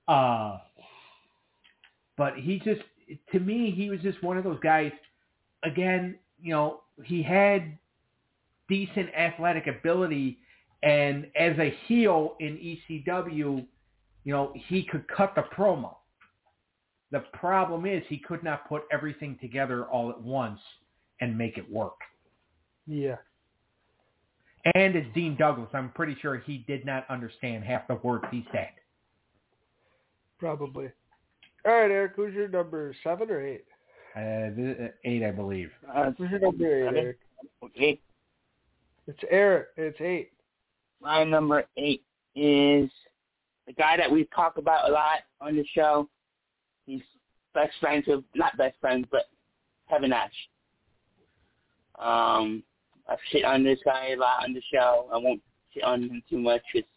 [0.09, 0.59] Uh,
[2.17, 2.83] but he just,
[3.33, 4.93] to me, he was just one of those guys.
[5.65, 7.77] Again, you know, he had
[8.69, 10.39] decent athletic ability,
[10.83, 13.67] and as a heel in ECW,
[14.27, 15.95] you know, he could cut the promo.
[17.13, 20.59] The problem is he could not put everything together all at once
[21.21, 22.01] and make it work.
[22.89, 23.17] Yeah.
[24.75, 28.45] And as Dean Douglas, I'm pretty sure he did not understand half the words he
[28.51, 28.71] said.
[30.41, 30.91] Probably.
[31.65, 32.15] All right, Eric.
[32.17, 33.65] Who's your number seven or eight?
[34.17, 35.71] Uh, eight, I believe.
[35.95, 36.99] Uh, Who's your number eight, seven.
[36.99, 37.19] Eric?
[37.63, 38.01] okay.
[39.07, 39.69] It's Eric.
[39.77, 40.33] It's eight.
[41.01, 42.03] My number eight
[42.35, 42.91] is
[43.67, 46.09] the guy that we talk about a lot on the show.
[46.87, 47.03] He's
[47.55, 49.25] best friends with, not best friends, but
[49.89, 50.31] Kevin Nash.
[51.99, 52.63] Um,
[53.09, 55.09] I've shit on this guy a lot on the show.
[55.13, 56.89] I won't shit on him too much because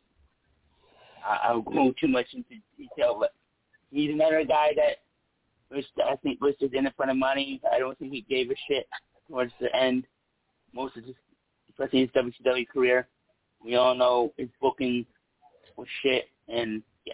[1.26, 3.18] I'll go too much into detail.
[3.20, 3.34] But
[3.92, 4.98] he's another guy that
[5.76, 7.62] was, I think, was just in it for the money.
[7.72, 8.88] I don't think he gave a shit
[9.28, 10.06] towards the end.
[10.74, 11.16] Most of his,
[11.70, 13.08] especially his WCW career.
[13.64, 15.06] We all know his booking
[15.76, 17.14] was shit, and yeah.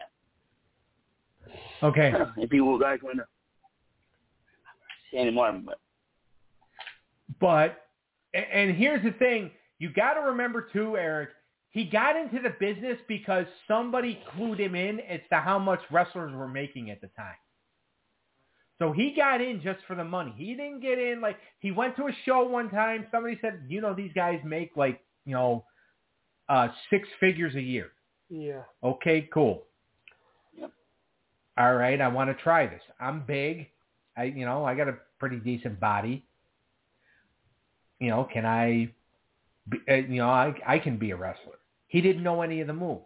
[1.83, 2.13] Okay.
[2.37, 3.25] if you guys want to
[5.11, 5.79] say any more, but
[7.39, 7.77] But,
[8.33, 9.51] and here's the thing.
[9.79, 11.29] You got to remember too, Eric,
[11.69, 16.33] he got into the business because somebody clued him in as to how much wrestlers
[16.33, 17.35] were making at the time.
[18.79, 20.33] So he got in just for the money.
[20.37, 23.07] He didn't get in like he went to a show one time.
[23.11, 25.65] Somebody said, you know, these guys make like you know,
[26.47, 27.91] uh, six figures a year.
[28.29, 28.63] Yeah.
[28.83, 29.63] Okay, cool.
[30.57, 30.71] Yep.
[31.57, 32.81] All right, I want to try this.
[32.99, 33.67] I'm big.
[34.17, 36.25] I you know, I got a pretty decent body.
[37.99, 38.91] You know, can I
[39.69, 41.59] be, uh, you know, I I can be a wrestler.
[41.87, 43.05] He didn't know any of the moves.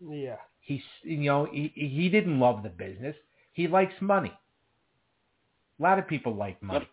[0.00, 0.36] Yeah.
[0.60, 3.16] He's you know, he he didn't love the business.
[3.52, 4.32] He likes money.
[5.78, 6.80] A lot of people like money.
[6.80, 6.88] Yep.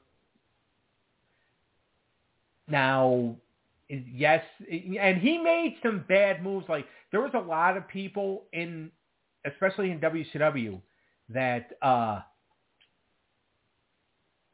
[2.70, 3.36] Now,
[3.90, 6.68] yes, and he made some bad moves.
[6.70, 8.92] Like there was a lot of people in,
[9.46, 10.82] especially in WCW,
[11.30, 12.22] that uh,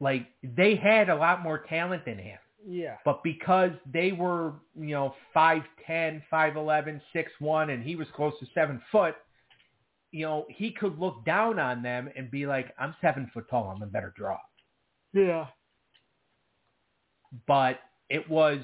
[0.00, 2.38] like they had a lot more talent than him.
[2.66, 2.96] Yeah.
[3.04, 8.80] But because they were, you know, 5'10", 5'11", 6'1", and he was close to 7
[8.90, 9.16] foot,
[10.12, 13.72] you know, he could look down on them and be like, I'm 7 foot tall.
[13.74, 14.38] I'm a better draw.
[15.12, 15.46] Yeah.
[17.46, 18.60] But it was,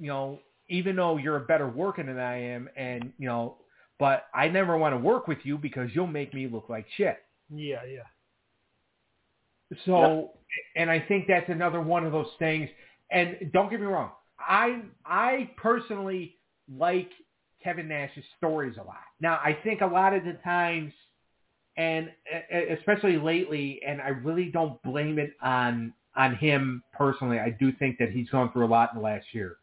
[0.00, 3.56] you know, even though you're a better worker than I am and, you know,
[3.98, 7.18] but I never want to work with you because you'll make me look like shit.
[7.54, 7.84] Yeah.
[7.84, 8.00] Yeah.
[9.84, 10.30] So,
[10.74, 12.68] and I think that's another one of those things.
[13.10, 16.36] And don't get me wrong, I I personally
[16.76, 17.10] like
[17.62, 18.96] Kevin Nash's stories a lot.
[19.20, 20.92] Now, I think a lot of the times,
[21.76, 22.10] and
[22.78, 27.38] especially lately, and I really don't blame it on on him personally.
[27.38, 29.56] I do think that he's gone through a lot in the last year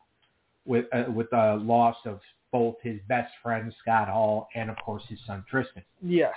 [0.67, 2.19] with uh, with the loss of
[2.51, 5.83] both his best friend Scott Hall and of course his son Tristan.
[6.01, 6.33] Yes.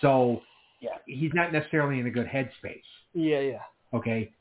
[0.00, 0.40] So
[0.80, 0.90] Yeah.
[1.06, 2.82] he's not necessarily in a good headspace.
[3.12, 3.40] Yeah.
[3.40, 3.62] Yeah.
[3.92, 4.32] Okay.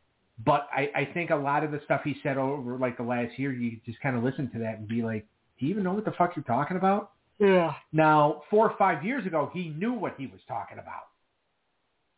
[0.46, 3.38] But I, I think a lot of the stuff he said over like the last
[3.38, 5.26] year, you just kind of listen to that and be like,
[5.60, 7.12] do you even know what the fuck you're talking about?
[7.40, 7.74] Yeah.
[7.92, 11.08] Now, four or five years ago, he knew what he was talking about.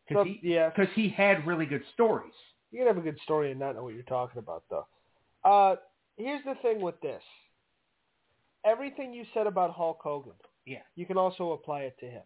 [0.08, 0.70] Because he, yeah.
[0.70, 2.32] 'cause he had really good stories.
[2.70, 4.86] You can have a good story and not know what you're talking about, though.
[5.44, 5.76] Uh,
[6.16, 7.22] here's the thing with this.
[8.64, 10.32] Everything you said about Hulk Hogan,
[10.66, 10.82] Yeah.
[10.94, 12.22] you can also apply it to him.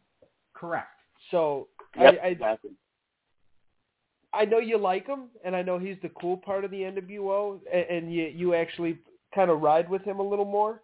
[0.54, 0.88] Correct.
[1.30, 1.68] So
[1.98, 2.70] Yep, I, I exactly.
[4.34, 7.58] I know you like him, and I know he's the cool part of the NWO,
[7.72, 8.98] and, and you you actually
[9.34, 10.82] kind of ride with him a little more.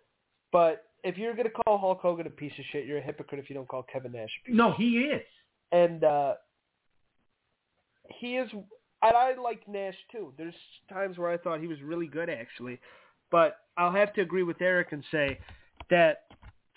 [0.52, 3.50] But if you're gonna call Hulk Hogan a piece of shit, you're a hypocrite if
[3.50, 4.56] you don't call Kevin Nash a piece.
[4.56, 5.22] No, of he is.
[5.72, 6.34] And uh,
[8.08, 8.50] he is,
[9.02, 10.32] and I like Nash too.
[10.36, 10.54] There's
[10.88, 12.80] times where I thought he was really good actually,
[13.30, 15.38] but I'll have to agree with Eric and say
[15.90, 16.24] that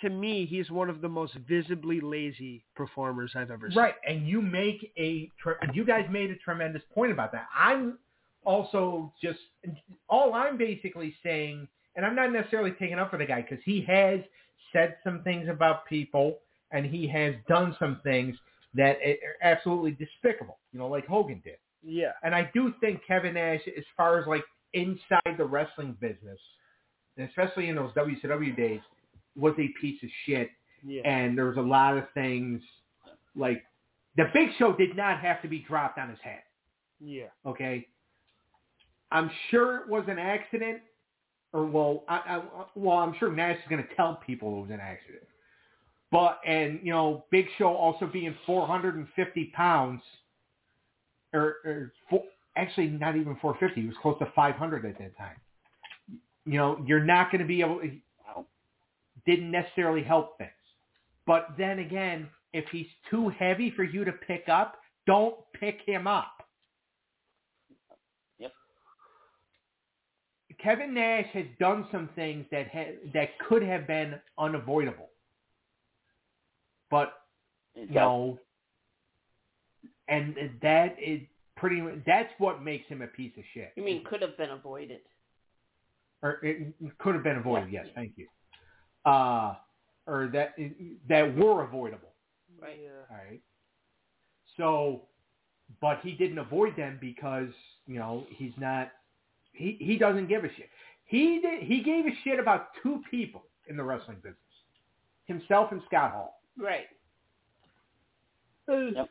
[0.02, 3.78] to me, he's one of the most visibly lazy performers I've ever seen.
[3.78, 7.48] Right, and you make a tre- you guys made a tremendous point about that.
[7.58, 7.98] I'm
[8.46, 9.40] also just
[10.10, 13.82] all I'm basically saying, and I'm not necessarily taking up for the guy because he
[13.88, 14.20] has
[14.74, 16.40] said some things about people
[16.72, 18.36] and he has done some things
[18.74, 20.58] that are absolutely despicable.
[20.74, 21.56] You know, like Hogan did.
[21.86, 22.12] Yeah.
[22.24, 24.44] And I do think Kevin Nash, as far as like
[24.74, 26.40] inside the wrestling business,
[27.18, 28.82] and especially in those WCW days,
[29.36, 30.50] was a piece of shit
[30.84, 31.02] Yeah.
[31.06, 32.62] and there was a lot of things
[33.36, 33.64] like
[34.18, 36.42] the Big Show did not have to be dropped on his head.
[37.00, 37.26] yeah.
[37.46, 37.88] Okay,
[39.12, 40.80] I'm sure it was an accident,
[41.54, 42.44] or well, I, I,
[42.76, 45.24] well, I'm sure Nash is going to tell people it was an accident.
[46.12, 50.02] But and you know, Big Show also being 450 pounds,
[51.36, 52.24] or, or four,
[52.56, 55.36] actually not even 450, he was close to 500 at that time.
[56.46, 57.82] You know, you're not going to be able.
[59.26, 60.52] Didn't necessarily help things.
[61.26, 64.76] But then again, if he's too heavy for you to pick up,
[65.08, 66.44] don't pick him up.
[68.40, 68.52] Yep.
[70.62, 75.10] Kevin Nash has done some things that ha- that could have been unavoidable,
[76.92, 77.14] but
[77.76, 78.40] you know,
[80.08, 81.22] and that is
[81.56, 81.82] pretty.
[82.06, 83.72] That's what makes him a piece of shit.
[83.76, 85.02] You mean could have been avoided?
[86.26, 87.72] or it could have been avoided.
[87.72, 88.28] Yes, thank you.
[89.06, 89.56] Uh,
[90.08, 90.56] or that
[91.08, 92.10] that were avoidable.
[92.60, 92.80] Right.
[93.12, 93.42] All right.
[94.58, 95.04] So,
[95.82, 97.50] but he didn't avoid them because
[97.86, 98.92] you know he's not.
[99.54, 100.70] He he doesn't give a shit.
[101.06, 101.64] He did.
[101.64, 104.38] He gave a shit about two people in the wrestling business,
[105.26, 106.42] himself and Scott Hall.
[106.58, 106.88] Right.
[108.68, 109.10] Yep.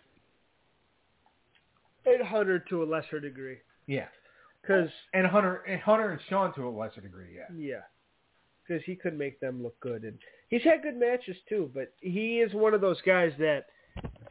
[2.07, 3.59] And Hunter to a lesser degree.
[3.87, 4.07] Yeah.
[4.63, 7.37] Because, And Hunter and Hunter and Sean to a lesser degree.
[7.37, 7.55] Yeah.
[7.57, 7.81] yeah.
[8.67, 10.05] Because he could make them look good.
[10.05, 13.67] And he's had good matches too, but he is one of those guys that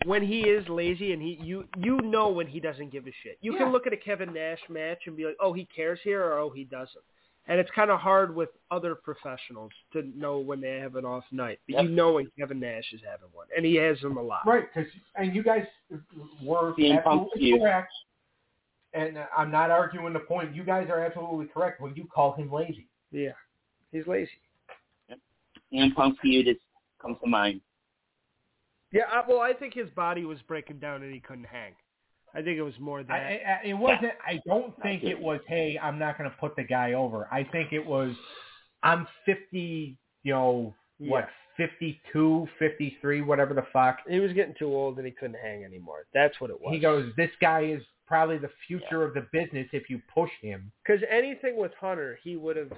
[0.06, 3.38] when he is lazy and he you you know when he doesn't give a shit.
[3.42, 3.60] You Yeah.
[3.60, 6.40] can look at a Kevin Nash match and be like, "Oh, he cares here," or
[6.40, 7.04] "Oh, he doesn't."
[7.46, 11.26] And it's kind of hard with other professionals to know when they have an off
[11.32, 11.60] night.
[11.68, 11.84] But Yep.
[11.84, 14.46] you know when Kevin Nash is having one, and he has them a lot.
[14.46, 15.66] Right, because and you guys
[16.42, 17.92] were CM Punk absolutely correct.
[18.94, 20.56] And I'm not arguing the point.
[20.56, 22.88] You guys are absolutely correct when you call him lazy.
[23.12, 23.32] Yeah,
[23.92, 24.32] he's lazy.
[25.72, 26.58] And Punk feud is
[27.02, 27.60] comes to mind.
[28.92, 31.74] Yeah, well, I think his body was breaking down and he couldn't hang.
[32.36, 33.12] I think it was more that.
[33.12, 34.14] I, I, it wasn't.
[34.26, 35.40] I don't think it was.
[35.48, 37.28] Hey, I'm not going to put the guy over.
[37.32, 38.14] I think it was.
[38.82, 39.98] I'm 50.
[40.24, 41.28] You know what?
[41.58, 44.00] 52, 53, whatever the fuck.
[44.10, 46.06] he was getting too old and he couldn't hang anymore.
[46.14, 46.74] That's what it was.
[46.74, 47.12] He goes.
[47.16, 50.72] This guy is probably the future of the business if you push him.
[50.86, 52.72] because anything with Hunter, he would have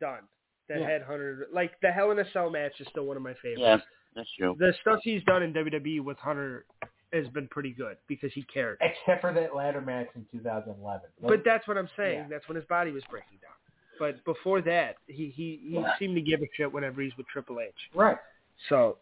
[0.00, 0.20] done.
[0.68, 0.88] That Yeah.
[0.88, 3.60] had Hunter, like the Hell in a Cell match, is still one of my favorites.
[3.60, 3.76] Yeah,
[4.14, 4.56] that's true.
[4.58, 6.64] The stuff he's done in WWE with Hunter
[7.12, 8.78] has been pretty good because he cared.
[8.80, 11.00] Except for that ladder match in 2011.
[11.26, 12.18] But that's what I'm saying.
[12.20, 12.26] Yeah.
[12.30, 13.50] That's when his body was breaking down.
[13.98, 17.60] But before that, he he, he seemed to give a shit whenever he's with Triple
[17.60, 17.74] H.
[17.94, 18.16] right.
[18.68, 18.98] So,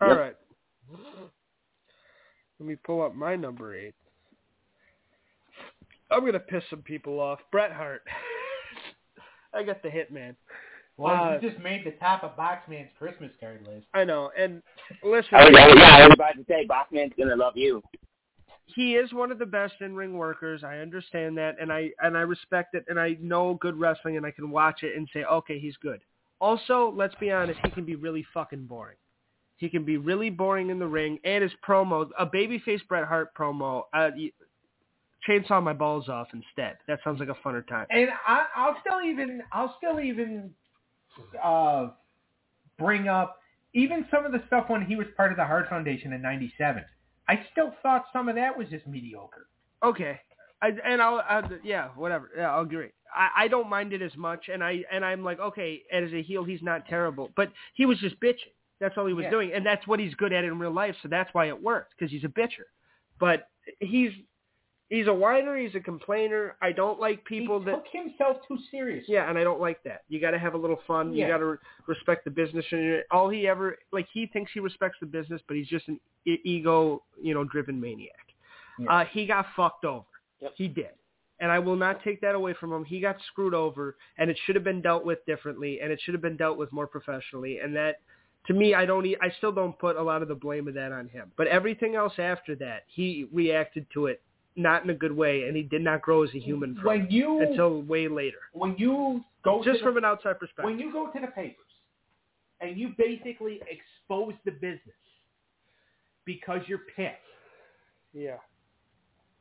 [0.00, 0.18] all Yep.
[0.18, 0.36] right.
[2.58, 3.94] Let me pull up my number eight.
[6.10, 7.40] I'm gonna piss some people off.
[7.50, 8.02] Bret Hart.
[9.54, 10.36] I got the Hitman.
[10.98, 13.86] Well, Uh, you just made the top of Boxman's Christmas card list.
[13.94, 14.62] I know, and
[15.02, 17.82] listen, I was, I was- yeah, I was about to say, Boxman's gonna love you.
[18.66, 20.64] he is one of the best in-ring workers.
[20.64, 24.26] I understand that, and I and I respect it, and I know good wrestling, and
[24.26, 26.00] I can watch it and say, okay, he's good.
[26.40, 28.96] Also, let's be honest, he can be really fucking boring.
[29.56, 33.34] He can be really boring in the ring, and his promo, a babyface Bret Hart
[33.34, 34.32] promo, uh, y-
[35.26, 36.76] chainsaw my balls off instead.
[36.88, 37.86] That sounds like a funner time.
[37.90, 40.50] And I, I'll still even I'll still even
[41.42, 41.88] uh,
[42.78, 43.40] bring up
[43.74, 46.84] even some of the stuff when he was part of the Hart Foundation in '97.
[47.28, 49.48] I still thought some of that was just mediocre.
[49.82, 50.20] Okay.
[50.62, 52.30] I, and I'll, I'll yeah, whatever.
[52.36, 52.88] Yeah, I'll agree.
[53.14, 56.22] I, I don't mind it as much, and I and I'm like, okay, as a
[56.22, 58.52] heel, he's not terrible, but he was just bitching.
[58.80, 59.30] That's all he was Yeah.
[59.30, 60.94] doing, and that's what he's good at in real life.
[61.02, 62.66] So that's why it worked because he's a bitcher.
[63.18, 63.48] But
[63.80, 64.10] he's
[64.88, 65.56] he's a whiner.
[65.56, 66.56] He's a complainer.
[66.62, 67.72] I don't like people he that.
[67.76, 69.14] took himself too seriously.
[69.14, 70.02] Yeah, and I don't like that.
[70.08, 71.12] You got to have a little fun.
[71.12, 71.56] You got to re-
[71.86, 72.64] respect the business.
[72.70, 75.98] And all he ever like, he thinks he respects the business, but he's just an
[76.26, 78.12] e- ego, you know, driven maniac.
[78.78, 78.92] Yeah.
[78.92, 80.04] Uh, he got fucked over.
[80.40, 80.52] Yep.
[80.56, 80.90] He did.
[81.40, 82.84] And I will not take that away from him.
[82.84, 86.14] He got screwed over, and it should have been dealt with differently, and it should
[86.14, 87.58] have been dealt with more professionally.
[87.58, 88.00] And that,
[88.46, 89.04] to me, I don't.
[89.04, 91.32] e- I still don't put a lot of the blame of that on him.
[91.36, 94.22] But everything else after that, he reacted to it
[94.56, 97.06] not in a good way, and he did not grow as a human from When
[97.10, 98.38] you until way later.
[98.52, 100.64] when you go Just to from the, an outside perspective.
[100.64, 101.56] when you go to the papers
[102.60, 104.80] and you basically expose the business
[106.24, 107.14] because you're pissed.
[108.12, 108.36] Yeah.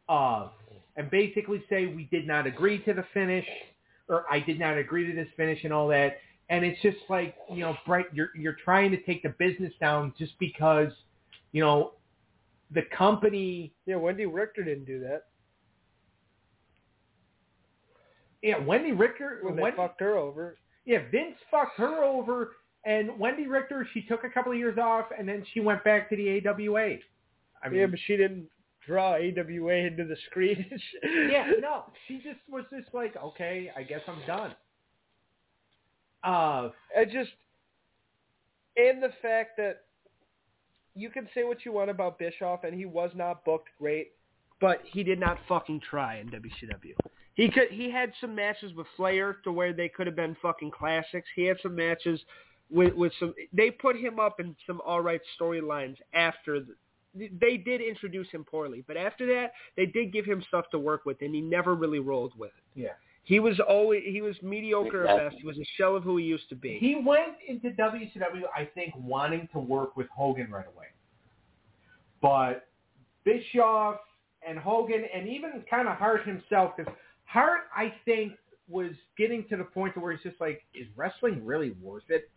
[0.10, 0.50] uh,
[0.98, 3.46] and basically say we did not agree to the finish,
[4.10, 6.18] or I did not agree to this finish and all that.
[6.50, 10.14] And it's just like you know, Bret, you're you're trying to take the business down
[10.18, 10.92] just because
[11.54, 11.94] you know
[12.72, 13.74] the company.
[13.86, 15.24] Yeah, Wendi Richter didn't do that.
[18.42, 19.40] Yeah, Wendi Richter.
[19.42, 20.58] When they fucked her over.
[20.86, 22.52] yeah, Vince fucked her over,
[22.86, 23.88] and Wendi Richter.
[23.94, 26.98] She took a couple of years off, and then she went back to the AWA.
[27.64, 28.48] I mean, yeah, but she didn't
[28.86, 30.64] draw AWA into the screen.
[31.04, 34.56] yeah, no, she just was just like, okay, I guess I'm done.
[36.24, 37.32] Uh, I just
[38.78, 39.85] and the fact that
[40.96, 44.14] you can say what you want about Bischoff, and he was not booked great,
[44.62, 46.94] but he did not fucking try in WCW.
[47.36, 47.70] He could.
[47.70, 51.28] He had some matches with Flair to where they could have been fucking classics.
[51.36, 52.20] He had some matches
[52.72, 53.34] with with some.
[53.52, 56.62] They put him up in some all right storylines after.
[56.62, 60.80] The, they did introduce him poorly, but after that, they did give him stuff to
[60.80, 62.82] work with, and he never really rolled with it.
[62.82, 62.90] yeah.
[63.26, 65.42] He was always he was mediocre at best.
[65.42, 66.78] He was a shell of who he used to be.
[66.80, 70.86] He went into WCW, I think, wanting to work with Hogan right away.
[72.22, 72.68] But
[73.24, 73.98] Bischoff
[74.48, 76.94] and Hogan, and even kind of Hart himself, because
[77.26, 78.34] Hart, I think,
[78.70, 82.30] was getting to the point to where he's just like, is wrestling really worth it?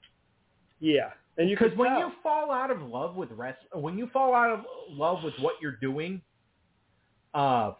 [0.81, 2.01] Yeah, and you Because when tell.
[2.01, 4.61] you fall out of love with rest, when you fall out of
[4.91, 6.23] love with what you're doing,
[7.35, 7.73] uh,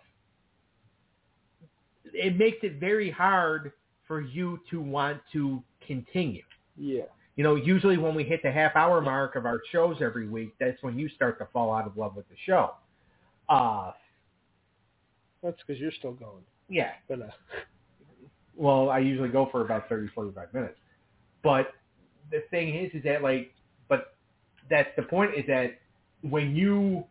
[2.13, 3.73] it makes it very hard
[4.07, 6.43] for you to want to continue.
[6.77, 7.03] yeah,
[7.37, 10.55] You know, usually when we hit the half hour mark of our shows every week,
[10.59, 12.75] that's when you start to fall out of love with the show.
[13.49, 13.93] Uh,
[15.43, 16.43] that's because you're still going.
[16.69, 16.93] yeah.
[17.09, 17.27] But uh,
[18.57, 20.79] Well, I usually go for about 30, 45 minutes.
[21.45, 21.75] But
[22.33, 23.53] the thing is, is that like,
[23.89, 24.17] but
[24.69, 25.79] that's the point is that
[26.23, 27.05] when you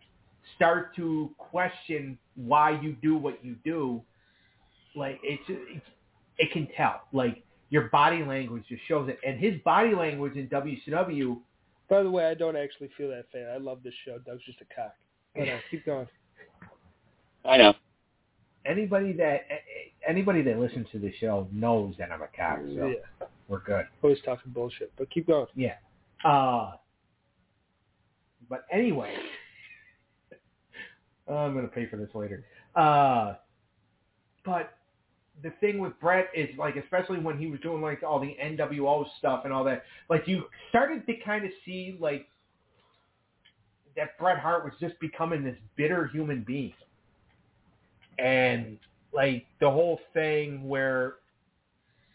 [0.58, 4.02] start to question why you do what you do,
[4.98, 5.86] like it's, it's
[6.38, 7.02] it can tell.
[7.14, 9.20] Like your body language just shows it.
[9.26, 11.38] And his body language in WCW
[11.90, 13.48] by the way, I don't actually feel that fan.
[13.54, 14.18] I love this show.
[14.20, 14.94] Doug's just a cock.
[15.34, 16.06] But uh, keep going.
[17.46, 17.74] I know.
[18.66, 19.42] anybody that
[20.06, 23.86] anybody that listens to the show knows that I'm a cock, so Yeah, we're good.
[24.04, 24.92] always talking bullshit.
[24.98, 25.48] But keep going.
[25.56, 25.76] Yeah.
[26.26, 26.72] Uh
[28.50, 29.14] but anyway,
[31.30, 32.44] I'm gonna pay for this later.
[32.76, 33.36] Uh
[34.46, 34.77] but
[35.44, 39.06] the thing with Bret is like, especially when he was doing like all the NWO
[39.20, 42.28] stuff and all that, like you started to kind of see like
[43.96, 46.74] that Bret Hart was just becoming this bitter human being.
[48.20, 48.80] And
[49.14, 51.16] like the whole thing where,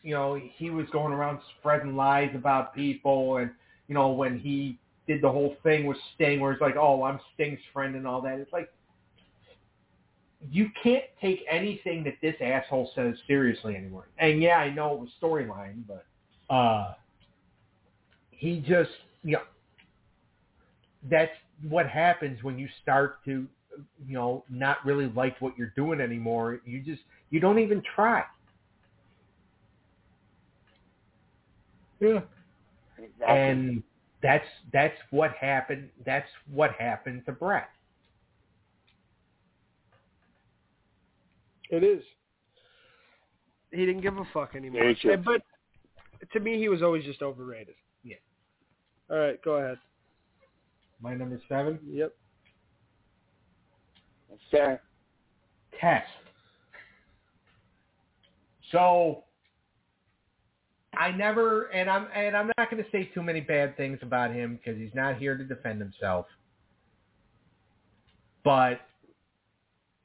[0.02, 3.50] you know, he was going around spreading lies about people and,
[3.88, 7.20] you know, when he did the whole thing with Sting where it's like, oh, I'm
[7.34, 8.38] Sting's friend and all that.
[8.38, 8.68] It's like,
[10.50, 14.08] you can't take anything that this asshole says seriously anymore.
[14.18, 16.06] And yeah, I know it was storyline, but
[16.54, 16.94] uh
[18.30, 18.90] he just
[19.22, 19.42] you know
[21.10, 21.32] that's
[21.68, 23.46] what happens when you start to
[24.06, 26.60] you know not really like what you're doing anymore.
[26.64, 28.24] You just you don't even try.
[32.00, 32.20] Yeah.
[32.98, 33.26] Exactly.
[33.26, 33.82] And
[34.22, 37.68] that's that's what happened that's what happened to Bret.
[41.72, 42.04] It is.
[43.72, 44.82] He didn't give a fuck anymore.
[45.02, 45.14] Very.
[45.14, 45.42] And- But
[46.32, 47.74] to me, he was always just overrated.
[48.04, 48.16] Yeah.
[49.10, 49.78] All right, go ahead.
[51.00, 52.14] My number seven, Yep.
[54.30, 54.80] Yes, sir.
[55.80, 56.06] Test.
[58.70, 59.24] So
[60.94, 64.32] I never, and I'm and I'm not going to say too many bad things about
[64.32, 66.26] him because he's not here to defend himself.
[68.44, 68.80] But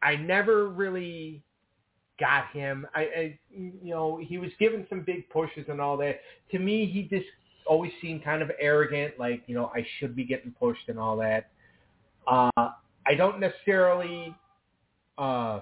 [0.01, 1.43] I never really
[2.19, 2.87] got him.
[2.95, 6.19] I, I, you know, he was given some big pushes and all that.
[6.51, 7.29] To me, he just
[7.65, 11.17] always seemed kind of arrogant, like you know, I should be getting pushed and all
[11.17, 11.49] that.
[12.25, 14.35] Uh, I don't necessarily.
[15.17, 15.61] Uh,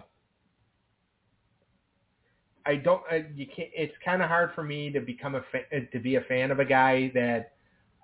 [2.65, 3.01] I don't.
[3.09, 3.69] I, you can't.
[3.73, 6.59] It's kind of hard for me to become a fa- to be a fan of
[6.59, 7.53] a guy that,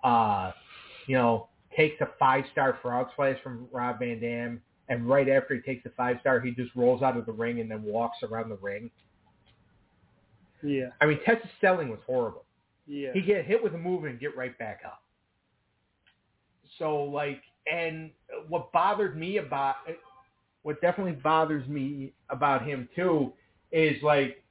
[0.04, 0.52] uh,
[1.08, 4.62] you know, takes a five star frog splash from Rob Van Dam,
[4.92, 7.62] and right after he takes the five star, he just rolls out of the ring
[7.62, 8.92] and then walks around the ring.
[10.62, 10.90] Yeah.
[11.00, 12.44] I mean, Test's selling was horrible.
[12.86, 13.14] Yeah.
[13.14, 15.02] He get hit with a move and get right back up.
[16.78, 18.12] So like, and
[18.50, 19.76] what bothered me about,
[20.64, 23.32] what definitely bothers me about him too,
[23.72, 24.44] is like,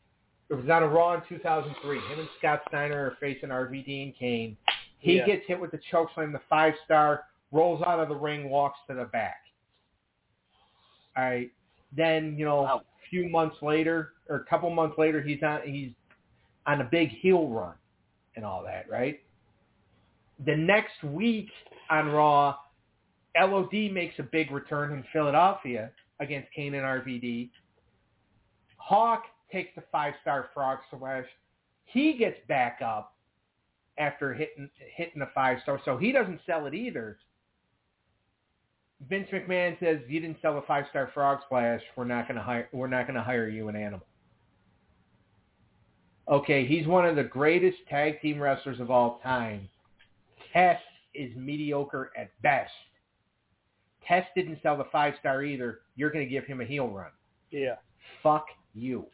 [0.48, 1.98] it was on a Raw in 2003.
[1.98, 4.56] Him and Scott Steiner are facing RVD and Kane,
[4.98, 5.26] He Yeah.
[5.26, 8.94] gets hit with the chokeslam, the five star, rolls out of the ring, walks to
[8.94, 9.42] the back.
[11.20, 11.50] All right.
[11.94, 12.76] Then you know, Wow.
[12.78, 15.92] a few months later, or a couple months later, he's on he's
[16.66, 17.74] on a big heel run
[18.36, 19.20] and all that, right?
[20.46, 21.50] The next week
[21.90, 22.56] on Raw,
[23.38, 25.90] LOD makes a big return in Philadelphia
[26.20, 27.50] against Kane and RVD.
[28.76, 31.26] Hawk takes the five star frog splash.
[31.84, 33.14] He gets back up
[33.98, 37.18] after hitting hitting the five star, so he doesn't sell it either.
[39.08, 41.80] Vince McMahon says you didn't sell a five star frog splash.
[41.96, 42.68] We're not gonna hire.
[42.72, 44.06] We're not gonna hire you an animal.
[46.28, 49.68] Okay, he's one of the greatest tag team wrestlers of all time.
[50.52, 50.82] Test
[51.14, 52.70] is mediocre at best.
[54.06, 55.80] Test didn't sell the five star either.
[55.96, 57.10] You're gonna give him a heel run.
[57.50, 57.76] Yeah.
[58.22, 59.06] Fuck you.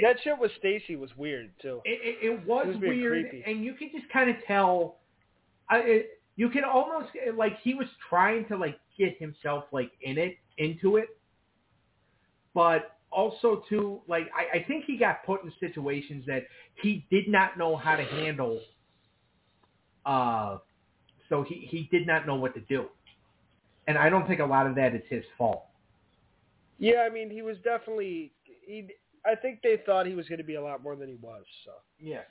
[0.00, 1.82] That shit with Stacy was weird too.
[1.84, 3.44] It, it, it was, It was weird, creepy.
[3.46, 4.96] and you could just kind of tell.
[5.68, 10.18] I, it, you can almost like he was trying to like get himself like in
[10.18, 11.08] it, into it,
[12.54, 16.44] but also too like I, I think he got put in situations that
[16.82, 18.60] he did not know how to handle.
[20.06, 20.58] Uh,
[21.28, 22.86] so he he did not know what to do,
[23.86, 25.66] and I don't think a lot of that is his fault.
[26.78, 28.32] Yeah, I mean, he was definitely.
[28.66, 28.88] He.
[29.24, 31.44] I think they thought he was going to be a lot more than he was.
[31.64, 31.70] So,
[32.00, 32.24] Yes.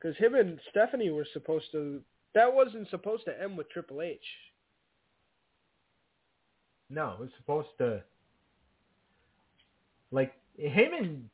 [0.00, 2.00] Because him and Stephanie were supposed to.
[2.34, 4.20] That wasn't supposed to end with Triple H.
[6.90, 8.02] No, it was supposed to.
[10.10, 11.28] Like him and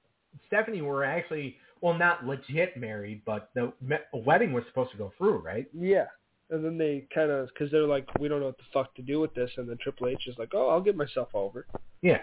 [0.46, 3.70] Stephanie were actually well, not legit married, but the
[4.14, 5.66] wedding was supposed to go through, right?
[5.78, 6.06] Yeah.
[6.48, 9.02] And then they kind of, because they're like, we don't know what the fuck to
[9.02, 9.50] do with this.
[9.58, 11.66] And then Triple H is like, oh, I'll get myself over.
[12.00, 12.20] Yeah.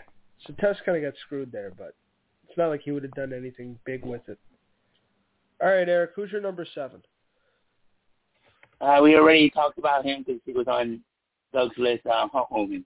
[0.47, 1.93] So Test kind of got screwed there, but
[2.49, 4.39] it's not like he would have done anything big with it.
[5.61, 7.01] All right, Eric, who's your number seven?
[8.79, 11.01] Uh, we already talked about him because he was on
[11.53, 12.83] Doug's list, uh, Hulk Hogan.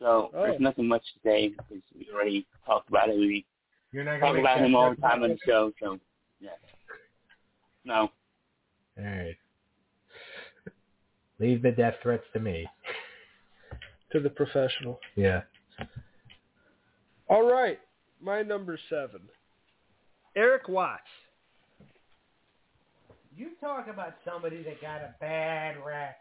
[0.00, 0.42] So Oh.
[0.42, 3.16] there's nothing much to say because we already talked about it.
[3.16, 3.46] We
[3.92, 5.72] You're not talk about him all the time on the show.
[5.80, 5.98] So
[6.40, 6.50] yeah,
[7.84, 8.10] no.
[8.98, 9.36] All right.
[11.38, 12.66] Leave the death threats to me.
[14.12, 15.00] To the professional.
[15.14, 15.42] Yeah.
[17.28, 17.78] All right,
[18.20, 19.20] my number seven.
[20.34, 21.02] Erik Watts.
[23.36, 26.16] You talk about somebody that got a bad rap.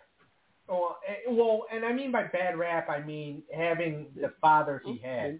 [0.67, 4.97] Oh, eh, well, and I mean by bad rap, I mean having the father he
[4.97, 5.39] had.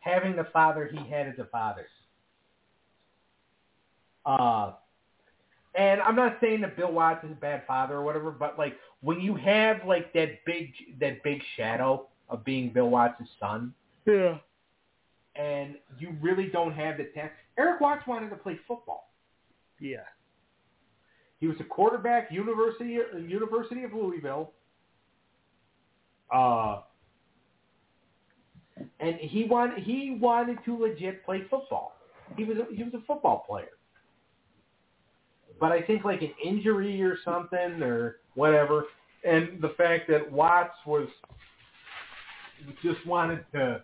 [0.00, 1.86] Having the father he had as a father.
[4.26, 4.72] Uh,
[5.74, 8.76] and I'm not saying that Bill Watts is a bad father or whatever, but like
[9.00, 13.72] when you have like that big that big shadow of being Bill Watts' son,
[14.04, 14.38] Yeah.
[15.36, 17.32] and you really don't have the tech.
[17.56, 19.12] Erik Watts wanted to play football.
[19.80, 20.04] Yeah.
[21.42, 24.52] He was a quarterback, University University of Louisville.
[26.32, 26.82] Uh,
[29.00, 31.96] and he wanted he wanted to legit play football.
[32.36, 33.70] He was a, he was a football player.
[35.58, 38.84] But I think like an injury or something or whatever,
[39.24, 41.08] and the fact that Watts was
[42.84, 43.82] just wanted to,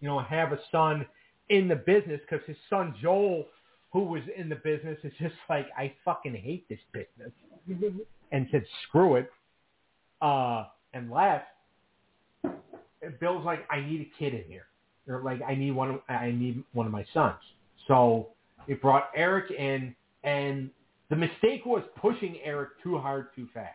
[0.00, 1.06] you know, have a son
[1.50, 3.44] in the business because his son Joel,
[3.92, 7.32] who was in the business, is just like I fucking hate this business,
[8.32, 9.30] and said screw it,
[10.20, 11.46] uh, and left.
[12.44, 14.66] And Bill's like, I need a kid in here,
[15.08, 15.90] or like I need one.
[15.90, 17.38] Of, I need one of my sons.
[17.86, 18.28] So
[18.66, 20.70] it brought Eric in, and
[21.08, 23.74] the mistake was pushing Eric too hard, too fast.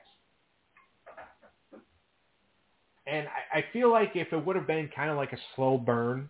[3.07, 5.78] And I, I feel like if it would have been kind of like a slow
[5.78, 6.30] burn,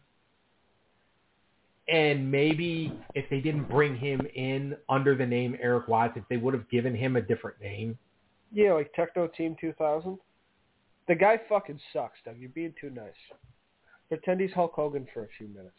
[1.88, 6.38] and maybe if they didn't bring him in under the name Erik Watts, if they
[6.38, 7.98] would have given him a different name,
[8.52, 10.18] Yeah, like Techno Team 2000.
[11.08, 12.38] The guy fucking sucks, Doug.
[12.40, 13.12] You're being too nice.
[14.08, 15.76] Pretend he's Hulk Hogan for a few minutes.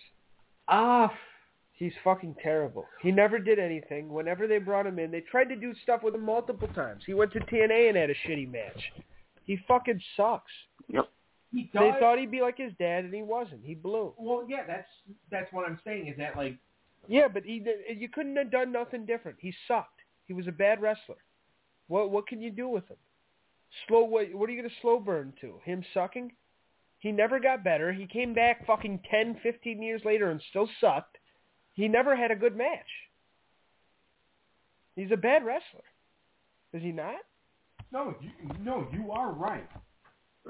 [0.68, 1.12] ah,
[1.76, 2.86] He's fucking terrible.
[3.02, 4.08] He never did anything.
[4.08, 7.02] Whenever they brought him in, they tried to do stuff with him multiple times.
[7.04, 8.92] He went to TNA and had a shitty match.
[9.44, 10.52] He fucking sucks.
[10.88, 11.08] Yep.
[11.54, 13.60] He They thought he'd be like his dad, and he wasn't.
[13.64, 14.12] He blew.
[14.18, 14.88] well, yeah, that's
[15.30, 16.08] that's what I'm saying.
[16.08, 16.58] Is that like
[17.06, 17.64] Yeah, but he
[17.96, 19.38] you couldn't have done nothing different.
[19.40, 20.00] He sucked.
[20.26, 21.16] He was a bad wrestler.
[21.86, 22.96] What what can you do with him?
[23.86, 25.60] Slow what what are you going to slow burn to?
[25.64, 26.32] Him sucking?
[26.98, 27.92] He never got better.
[27.92, 31.18] He came back fucking 10, 15 years later and still sucked.
[31.74, 32.88] He never had a good match.
[34.96, 35.84] He's a bad wrestler.
[36.72, 37.16] Is he not?
[37.92, 38.30] no, you,
[38.60, 39.68] no, you are right.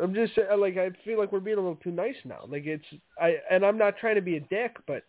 [0.03, 2.41] I'm just saying, like I feel like we're being a little too nice now.
[2.49, 2.85] Like it's
[3.21, 5.05] I and I'm not trying to be a dick, but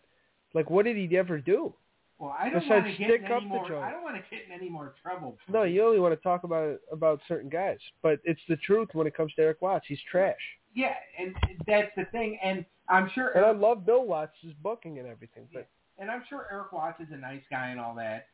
[0.54, 1.74] Like, what did he ever do?
[2.18, 3.76] Well, I don't want to get in any more.
[3.76, 5.36] I don't want to get in any more trouble.
[5.48, 9.06] No, you only want to talk about about certain guys, but it's the truth when
[9.06, 9.84] it comes to Erik Watts.
[9.86, 10.40] He's trash,
[10.74, 11.34] Yeah, and
[11.66, 12.38] that's the thing.
[12.42, 13.32] And I'm sure.
[13.36, 14.32] and I love Bill Watts'
[14.62, 15.68] booking and everything, but
[15.98, 18.28] and I'm sure Erik Watts is a nice guy and all that,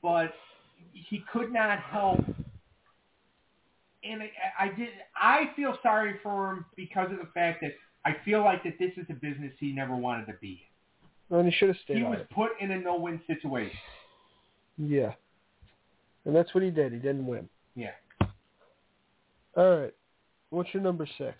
[0.00, 0.32] but
[0.92, 2.20] he could not help.
[4.08, 4.88] And I, I did.
[5.16, 7.72] I feel sorry for him because of the fact that
[8.04, 10.60] I feel like that this is a business he never wanted to be.
[11.30, 12.30] and he should have stayed He was it.
[12.30, 13.76] put in a no-win situation.
[14.76, 15.12] Yeah,
[16.26, 16.92] and that's what he did.
[16.92, 17.48] He didn't win.
[17.76, 17.92] Yeah.
[19.56, 19.94] All right,
[20.50, 21.36] what's your number six?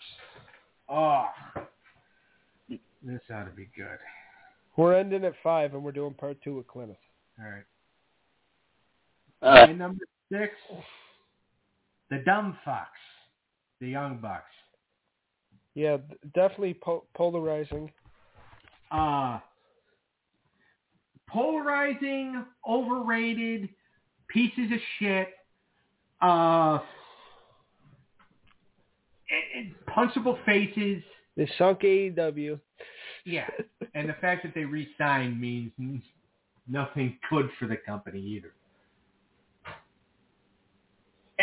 [0.89, 1.27] Oh,
[2.69, 3.99] this ought to be good.
[4.77, 6.97] We're ending at five, and we're doing part two with Clemens.
[7.39, 7.63] All right.
[9.41, 10.53] Uh, My number six,
[12.09, 12.89] the dumb fox,
[13.79, 14.51] the young bucks.
[15.73, 15.97] Yeah,
[16.33, 17.91] definitely po- polarizing.
[18.91, 19.39] Uh,
[21.27, 23.69] polarizing, overrated,
[24.29, 25.29] pieces of shit.
[26.21, 26.79] Uh,
[29.29, 31.03] and, and punchable faces.
[31.35, 32.59] They sunk AEW.
[33.25, 33.47] Yeah,
[33.95, 35.71] and the fact that they re-signed means
[36.67, 38.53] nothing good for the company either.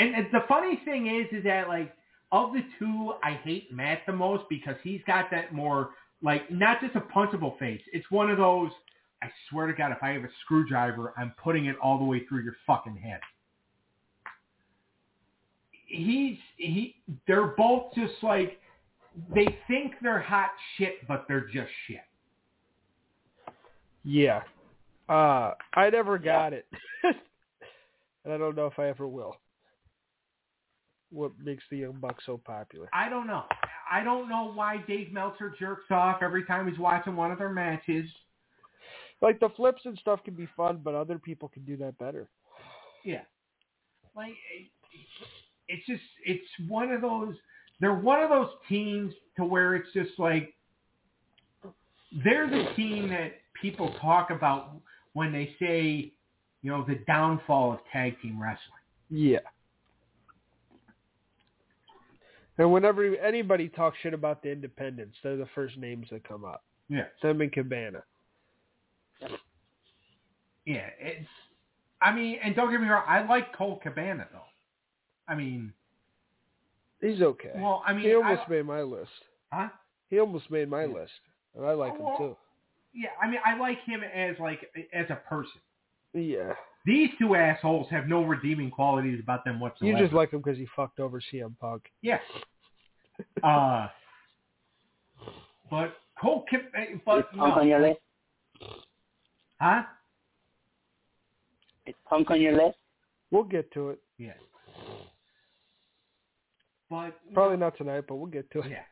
[0.03, 1.95] And the funny thing is, is that like
[2.33, 5.91] of the two, I hate Matt the most because he's got that more
[6.23, 7.83] like not just a punchable face.
[7.93, 8.71] It's one of those.
[9.23, 12.25] I swear to God, if I have a screwdriver, I'm putting it all the way
[12.29, 13.21] through your fucking head.
[15.87, 16.97] He's he.
[17.27, 18.59] They're both just like
[19.33, 22.01] they think they're hot shit, but they're just shit.
[24.05, 24.43] Yeah.
[25.09, 26.67] Uh, I never got it.
[27.05, 29.37] and I don't know if I ever will.
[31.13, 32.89] What makes the Young Bucks so popular?
[32.93, 33.45] I don't know.
[33.91, 37.51] I don't know why Dave Meltzer jerks off every time he's watching one of their
[37.53, 38.09] matches.
[39.21, 42.29] Like the flips and stuff can be fun, but other people can do that better.
[43.05, 43.23] Yeah.
[44.17, 44.71] Like it-
[45.69, 47.35] it's just it's one of those
[47.81, 50.55] they're one of those teams to where it's just like
[52.25, 54.77] they're the team that people talk about
[55.15, 56.13] when they say,
[56.63, 58.83] you know, the downfall of tag team wrestling.
[59.09, 59.39] Yeah.
[62.59, 66.63] And whenever anybody talks shit about the independents, they're the first names that come up.
[66.89, 67.05] Yeah.
[67.23, 68.03] Them and Cabana.
[70.65, 71.27] Yeah, it's
[72.01, 74.41] I mean, and don't get me wrong, I like Colt Cabana though.
[75.29, 75.73] I mean,
[77.01, 77.53] He's okay.
[77.57, 79.11] well, I mean, he almost I, made my list.
[79.53, 79.69] huh?
[80.09, 81.13] He almost made my list.
[81.57, 82.37] And I like Well, him too.
[82.95, 85.61] Yeah, I mean, I like him as like as a person.
[86.13, 86.53] Yeah.
[86.85, 89.97] These two assholes have no redeeming qualities about them whatsoever.
[89.99, 91.85] You just like him because he fucked over CM Punk.
[92.03, 92.19] yeah.
[93.45, 93.89] Uh,
[95.71, 98.01] but Cole, Kip, eh, but is Punk on your list?
[99.61, 99.83] huh?
[101.87, 102.79] Is Punk on your list?
[103.31, 104.01] We'll get to it.
[104.19, 104.33] Yeah.
[106.91, 108.71] But Probably not tonight, but we'll get to it.
[108.71, 108.83] Yeah.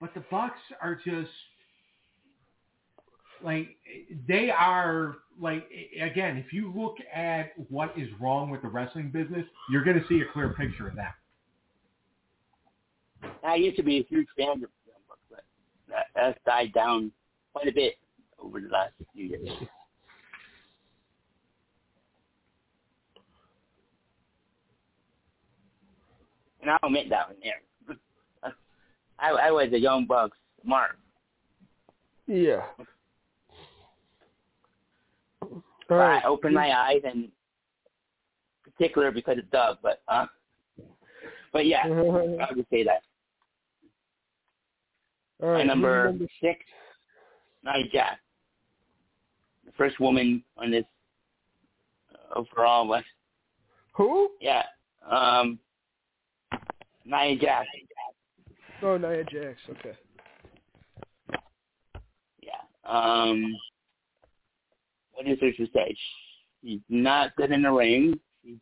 [0.00, 1.30] But the Bucks are just
[3.44, 3.76] like
[4.28, 5.68] they are like
[6.00, 10.06] again, if you look at what is wrong with the wrestling business, you're going to
[10.08, 11.14] see a clear picture of that.
[13.44, 14.68] I used to be a huge fan of them,
[15.30, 15.44] but
[15.88, 17.12] that, that's died down
[17.52, 17.94] quite a bit
[18.38, 19.48] over the last few years.
[26.60, 27.96] And I'll admit that one there.
[29.18, 30.96] I, I was a young Bucks mark.
[32.26, 32.62] Yeah.
[35.96, 36.22] Right.
[36.24, 37.28] I opened my eyes and
[38.64, 40.26] particular because of Doug, but uh
[41.52, 43.02] but yeah, I would say that.
[45.42, 45.66] All My right.
[45.66, 46.60] number six,
[47.64, 48.20] Nia Jax.
[49.66, 50.84] The first woman on this
[52.14, 53.04] uh, overall was
[53.94, 54.30] Who?
[54.40, 54.62] yeah.
[55.10, 55.58] Um
[57.04, 57.66] Nia Jax.
[58.82, 59.58] Oh, Nia Jax.
[59.70, 59.96] Okay.
[62.40, 62.52] Yeah.
[62.84, 63.54] Um
[65.14, 65.96] what is there to say?
[66.62, 68.18] She's not good in the ring.
[68.44, 68.58] She's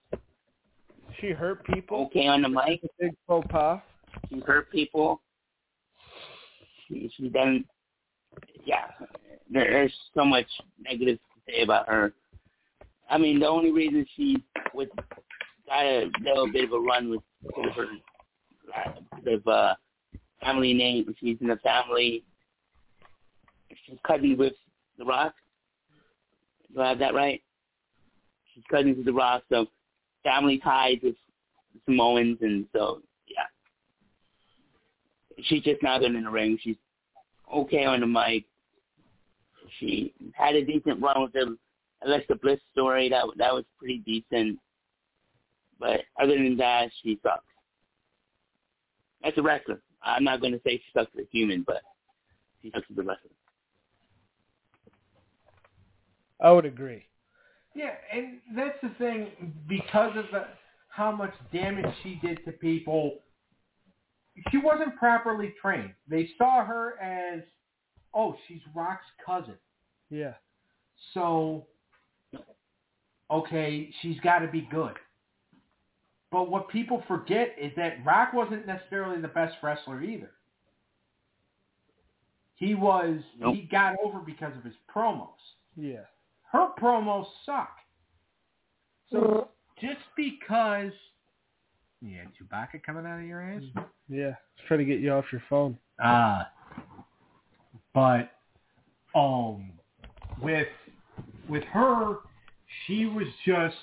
[1.20, 2.06] She hurt people.
[2.06, 2.80] okay on the mic.
[2.98, 3.80] Big faux pas.
[4.28, 5.20] She hurt people.
[6.88, 7.64] She she done
[8.64, 8.86] yeah.
[9.50, 10.46] There, there's so much
[10.80, 12.12] negative to say about her.
[13.08, 14.42] I mean, the only reason she
[14.72, 14.86] was
[15.66, 17.86] got a little bit of a run was because of her
[18.76, 19.74] uh, because of uh,
[20.40, 21.14] family name.
[21.18, 22.24] She's in the family.
[23.86, 24.54] She's cousins with
[24.98, 25.34] The Rock.
[26.74, 27.42] Do I have that right?
[28.54, 29.66] She's cousins with The Rock, so
[30.24, 31.16] family ties with
[31.86, 33.44] Samoans, and so yeah
[35.44, 36.58] she's just not good in the ring.
[36.60, 36.76] She's
[37.52, 38.44] okay on the mic.
[39.78, 41.56] she had a decent run with the
[42.04, 43.08] Alexa Bliss story.
[43.08, 44.58] That that was pretty decent.
[45.78, 47.44] But other than that, she sucks.
[49.24, 51.82] As a wrestler, I'm not going to say she sucks as a human, but
[52.62, 53.30] she sucks as a wrestler.
[56.42, 57.04] I would agree.
[57.74, 59.28] Yeah, and that's the thing
[59.68, 60.46] because of the,
[60.88, 63.18] how much damage she did to people.
[64.50, 65.92] She wasn't properly trained.
[66.08, 67.42] They saw her as,
[68.14, 69.54] oh, she's Rock's cousin.
[70.08, 70.34] Yeah.
[71.14, 71.66] So,
[73.30, 74.94] okay, she's got to be good.
[76.32, 80.30] But what people forget is that Rock wasn't necessarily the best wrestler either.
[82.54, 83.54] He was, Nope.
[83.54, 85.28] he got over because of his promos.
[85.76, 86.04] Yeah.
[86.52, 87.76] Her promos suck.
[89.10, 89.48] So
[89.80, 90.92] just because,
[92.02, 93.62] yeah, Chewbacca coming out of your ass.
[94.08, 94.34] Yeah.
[94.56, 95.78] Just trying to get you off your phone.
[96.02, 96.50] Ah,
[97.94, 98.32] but
[99.14, 99.72] um,
[100.42, 100.68] with
[101.48, 102.16] with her,
[102.86, 103.76] she was just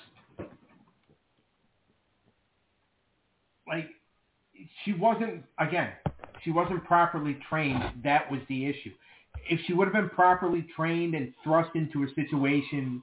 [3.66, 3.86] like
[4.84, 5.90] she wasn't again.
[6.42, 7.82] She wasn't properly trained.
[8.04, 8.92] That was the issue.
[9.50, 13.02] If she would have been properly trained and thrust into a situation,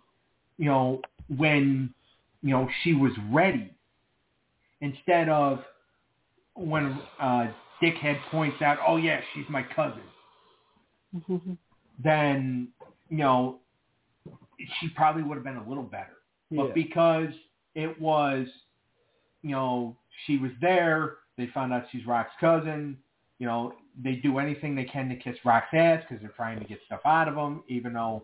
[0.57, 1.01] you know,
[1.35, 1.93] when
[2.41, 3.73] you know she was ready,
[4.81, 5.63] instead of
[6.55, 7.47] when uh,
[7.81, 10.01] Dickhead points out, "Oh yeah, she's my cousin,"
[12.03, 12.67] then
[13.09, 13.59] you know
[14.79, 16.17] she probably would have been a little better.
[16.51, 17.29] But because
[17.73, 18.47] it was,
[19.41, 19.95] you know,
[20.25, 22.97] she was there, they found out she's Rock's cousin.
[23.39, 23.73] You know,
[24.03, 27.01] they do anything they can to kiss Rock's ass because they're trying to get stuff
[27.05, 28.23] out of him, even though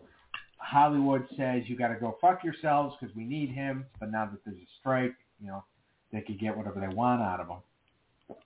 [0.58, 3.86] Hollywood says you got to go fuck yourselves because we need him.
[3.98, 5.64] But now that there's a strike, you know,
[6.12, 8.36] they could get whatever they want out of him.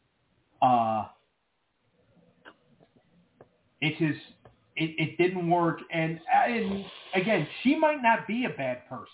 [0.62, 1.04] Uh,
[3.80, 4.24] it just
[4.76, 9.06] it, it didn't work, and and again, she might not be a bad person,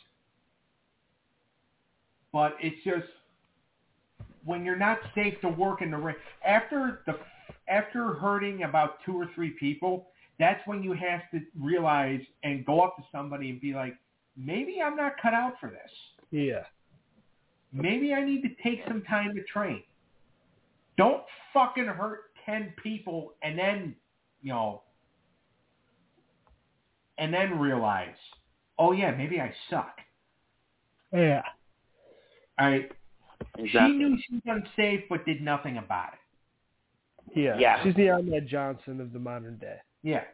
[2.33, 3.07] but it's just
[4.45, 7.15] when you're not safe to work in the ring after the
[7.69, 10.09] after hurting about two or three people,
[10.39, 13.95] that's when you have to realize and go up to somebody and be like,
[14.37, 15.91] maybe I'm not cut out for this.
[16.31, 16.65] Yeah.
[17.73, 19.83] Maybe I need to take some time to train.
[20.99, 23.95] Don't fucking hurt ten people and then,
[24.43, 24.83] you know,
[27.19, 28.17] and then realize,
[28.79, 29.97] oh yeah, maybe I suck.
[31.13, 31.43] Yeah.
[32.59, 32.89] I
[33.57, 36.19] she knew she was unsafe but did nothing about it.
[37.35, 37.57] Yeah.
[37.59, 37.83] Yeah.
[37.83, 39.77] She's the Ahmed Johnson of the modern day.
[40.03, 40.25] Yeah.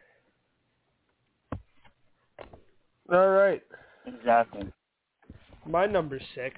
[3.11, 3.61] All right.
[4.05, 4.71] Exactly.
[5.65, 6.55] My number six.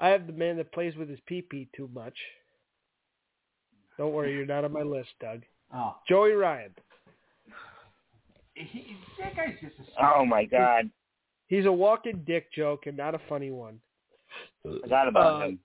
[0.00, 2.16] I have the man that plays with his pee-pee too much.
[3.96, 5.42] Don't worry, you're not on my list, Doug.
[5.72, 6.72] Oh, Joey Ryan.
[8.54, 10.90] he, that guy's just a Oh my God,
[11.46, 13.78] He's a walking dick joke and not a funny one.
[14.62, 15.58] forgot about Uh, him.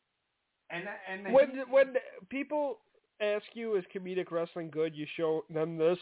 [0.70, 1.96] and and When when
[2.30, 2.80] people
[3.22, 5.98] ask you is comedic wrestling good, you show them this,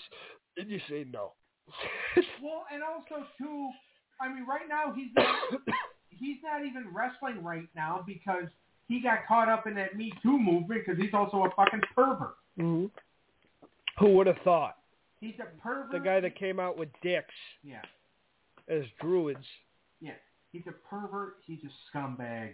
[0.58, 1.34] and you say no.
[2.44, 3.70] well, and also too,
[4.22, 5.36] I mean, right now he's not
[6.10, 8.46] he's not even wrestling right now because
[8.88, 12.36] he got caught up in that Me Too movement because he's also a fucking pervert.
[12.58, 12.86] hmm
[14.00, 14.78] Who would have thought?
[15.20, 15.92] He's a pervert.
[15.92, 17.82] The guy that came out with dicks yeah
[18.70, 19.46] as druids.
[20.00, 20.12] yeah
[20.52, 21.38] he's a pervert.
[21.46, 22.54] He's a scumbag.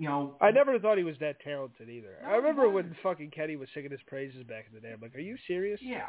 [0.00, 2.18] You know, I never thought he was that talented either.
[2.22, 4.92] No, I remember when fucking Kenny was singing his praises back in the day.
[4.94, 5.80] I'm like, are you serious?
[5.82, 6.06] Yeah,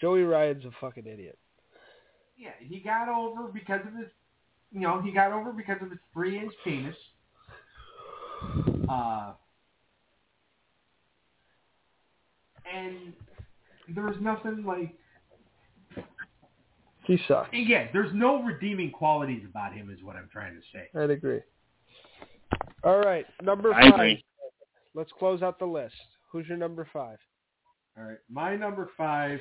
[0.00, 1.38] Joey Ryan's a fucking idiot.
[2.38, 2.52] yeah.
[2.60, 4.08] He got over because of his,
[4.72, 6.96] you know, he got over because of his three-inch penis.
[8.88, 9.32] Uh,
[12.72, 13.12] and
[13.94, 14.94] there was nothing like
[17.04, 17.50] He sucks.
[17.52, 17.88] yeah.
[17.92, 20.88] There's no redeeming qualities about him, is what I'm trying to say.
[20.98, 21.40] I'd agree.
[22.84, 23.94] All right, number I five.
[23.94, 24.24] agree.
[24.94, 25.94] Let's close out the list.
[26.30, 27.18] Who's your number five?
[27.96, 29.40] All right, my number five.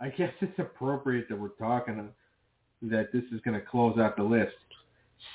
[0.00, 2.08] I guess it's appropriate that we're talking
[2.82, 4.54] that this is going to close out the list.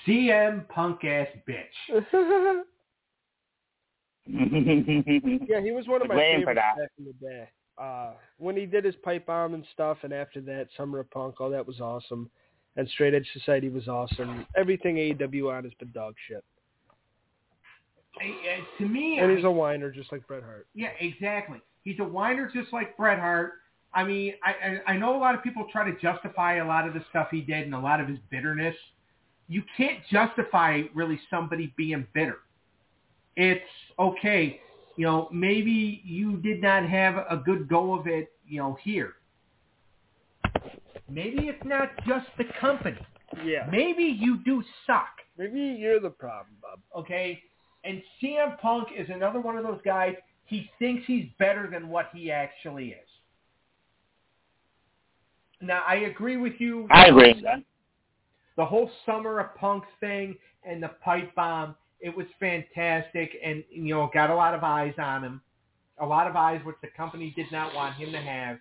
[0.08, 1.66] CM punk ass bitch.
[4.28, 7.48] yeah, he was one of my Waiting favorites back in the day.
[7.78, 11.40] Uh, when he did his pipe bomb and stuff, and after that, Summer of Punk,
[11.40, 12.30] all that was awesome.
[12.78, 14.46] And Straight Edge Society was awesome.
[14.56, 16.44] Everything AEW on has been dog shit.
[18.22, 20.68] Uh, to me, And he's a whiner, just like Bret Hart.
[20.74, 21.60] Yeah, exactly.
[21.84, 23.54] He's a whiner just like Bret Hart.
[23.94, 24.52] I mean, I,
[24.90, 27.28] I I know a lot of people try to justify a lot of the stuff
[27.32, 28.76] he did and a lot of his bitterness.
[29.48, 32.40] You can't justify really somebody being bitter.
[33.36, 33.62] It's
[34.00, 34.60] okay,
[34.98, 39.14] you know, maybe you did not have a good go of it, you know, here.
[41.10, 42.98] maybe it's not just the company.
[43.44, 43.68] Yeah.
[43.72, 45.08] Maybe you do suck.
[45.38, 46.80] Maybe you're the problem, Bob.
[46.98, 47.42] okay?
[47.86, 50.16] And CM Punk is another one of those guys.
[50.46, 53.08] He thinks he's better than what he actually is.
[55.62, 56.88] Now, I agree with you.
[56.92, 57.34] I agree.
[57.34, 57.64] with that.
[58.58, 63.96] The whole summer of Punk's thing and the pipe bomb, it was fantastic, and you
[63.96, 65.42] know, got a lot of eyes on him.
[66.00, 68.58] A lot of eyes, which the company did not want him to have.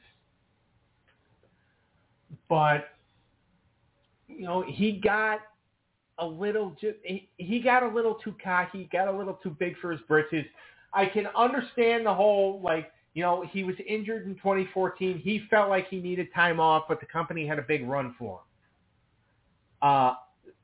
[2.48, 2.90] But
[4.28, 5.40] you know, he got
[6.18, 6.76] a little
[7.36, 10.44] he, got a little too cocky, got a little too big for his britches.
[10.92, 15.18] I can understand the whole like you know he was injured in 2014.
[15.18, 18.38] He felt like he needed time off, but the company had a big run for
[18.38, 18.44] him.
[19.82, 20.14] Uh,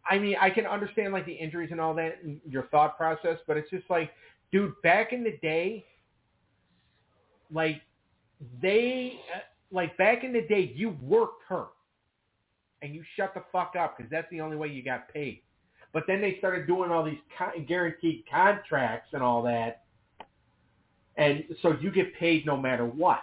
[0.08, 3.38] I mean, I can understand like the injuries and all that, and your thought process,
[3.46, 4.10] but it's just like,
[4.52, 5.84] dude, back in the day,
[7.52, 7.82] like
[8.62, 9.40] they uh,
[9.72, 11.66] like back in the day, you worked her
[12.82, 15.42] and you shut the fuck up because that's the only way you got paid.
[15.92, 19.84] But then they started doing all these co- guaranteed contracts and all that,
[21.16, 23.20] and so you get paid no matter what.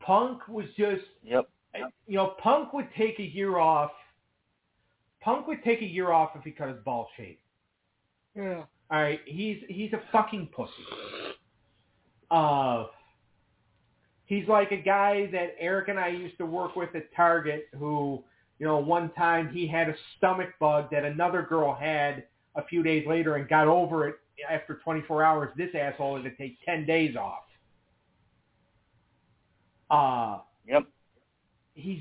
[0.00, 1.48] Punk was just, Yep.
[2.06, 3.92] you know, Punk would take a year off.
[5.20, 7.38] Punk would take a year off if he cut his ball shaved.
[8.34, 8.64] Yeah.
[8.90, 10.72] All right, he's he's a fucking pussy.
[12.30, 12.86] Uh,
[14.30, 17.66] he's like a guy that Eric and I used to work with at Target.
[17.76, 18.22] Who,
[18.60, 22.24] you know, one time he had a stomach bug that another girl had
[22.54, 24.14] a few days later and got over it
[24.48, 25.50] after 24 hours.
[25.56, 27.42] This asshole had to take 10 days off.
[29.90, 30.84] Uh, Yep.
[31.74, 32.00] he's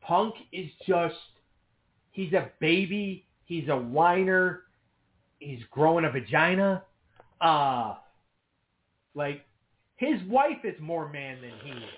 [0.00, 1.14] Punk is just
[2.10, 3.26] he's a baby.
[3.44, 4.62] He's a whiner.
[5.38, 6.82] He's growing a vagina.
[7.40, 7.94] Uh
[9.14, 9.46] like
[9.96, 11.90] his wife is more man than he is.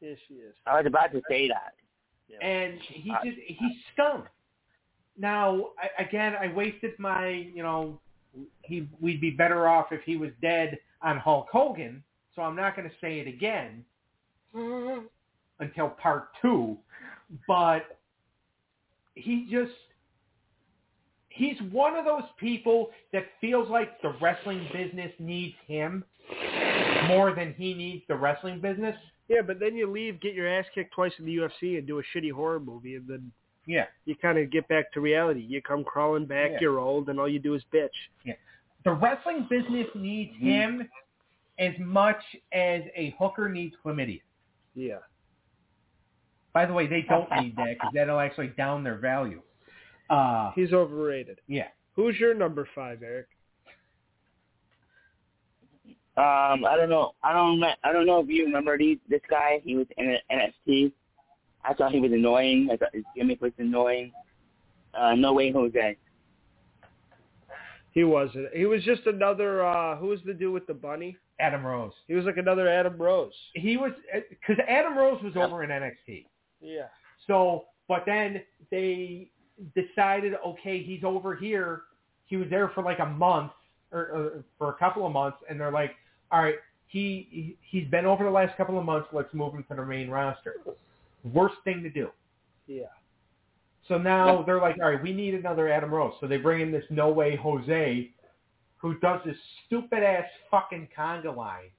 [0.00, 0.54] Yes, she is.
[0.66, 1.74] I was about to say that.
[2.42, 4.24] And he just he's scum.
[5.18, 7.98] Now I, again, I wasted my you know
[8.62, 12.02] he we'd be better off if he was dead on Hulk Hogan.
[12.34, 13.84] So I'm not going to say it again
[14.54, 15.06] mm-hmm.
[15.58, 16.76] until part two.
[17.46, 17.98] But
[19.14, 19.72] he just
[21.40, 26.04] he's one of those people that feels like the wrestling business needs him
[27.08, 28.94] more than he needs the wrestling business.
[29.28, 31.98] Yeah, but then you leave, get your ass kicked twice in the UFC, and do
[31.98, 33.32] a shitty horror movie, and then
[33.66, 33.86] Yeah.
[34.04, 35.40] you kind of get back to reality.
[35.40, 36.58] You come crawling back, Yeah.
[36.60, 37.88] you're old, and all you do is bitch.
[38.24, 38.34] Yeah,
[38.84, 40.40] the wrestling business needs Mhm.
[40.40, 40.90] him
[41.58, 42.22] as much
[42.52, 44.20] as a hooker needs chlamydia.
[44.74, 44.98] Yeah.
[46.52, 49.42] By the way, they don't need that because that'll actually down their value.
[50.10, 51.40] Uh, He's overrated.
[51.46, 51.68] yeah.
[51.94, 53.26] Who's your number five, Eric?
[56.16, 57.12] Um, I don't know.
[57.22, 57.60] I don't.
[57.60, 59.60] me- I don't know if you remember these, this guy.
[59.64, 60.92] He was in NXT.
[61.64, 62.68] I thought he was annoying.
[62.72, 64.12] I thought his gimmick was annoying.
[64.92, 65.96] Uh, no way, Jose.
[67.92, 68.48] He wasn't.
[68.54, 69.64] He was just another.
[69.64, 71.16] uh Who was the dude with the bunny?
[71.38, 71.92] Adam Rose.
[72.06, 73.32] He was like another Adam Rose.
[73.54, 73.92] He was
[74.28, 76.26] because Adam Rose was over in NXT.
[76.60, 76.86] Yeah.
[77.26, 79.30] So, but then they
[79.74, 81.82] decided, okay, he's over here.
[82.26, 83.52] He was there for like a month
[83.92, 85.92] or, or for a couple of months, and they're like,
[86.30, 86.56] all right,
[86.86, 89.08] he he- he's been over the last couple of months.
[89.12, 90.54] Let's move him to the main roster.
[91.32, 92.10] Worst thing to do.
[92.66, 92.84] Yeah.
[93.88, 96.14] So now they're like, all right, we need another Adam Rose.
[96.20, 98.10] So they bring in this No Way Jose,
[98.76, 99.36] who does this
[99.66, 101.70] stupid ass fucking conga line.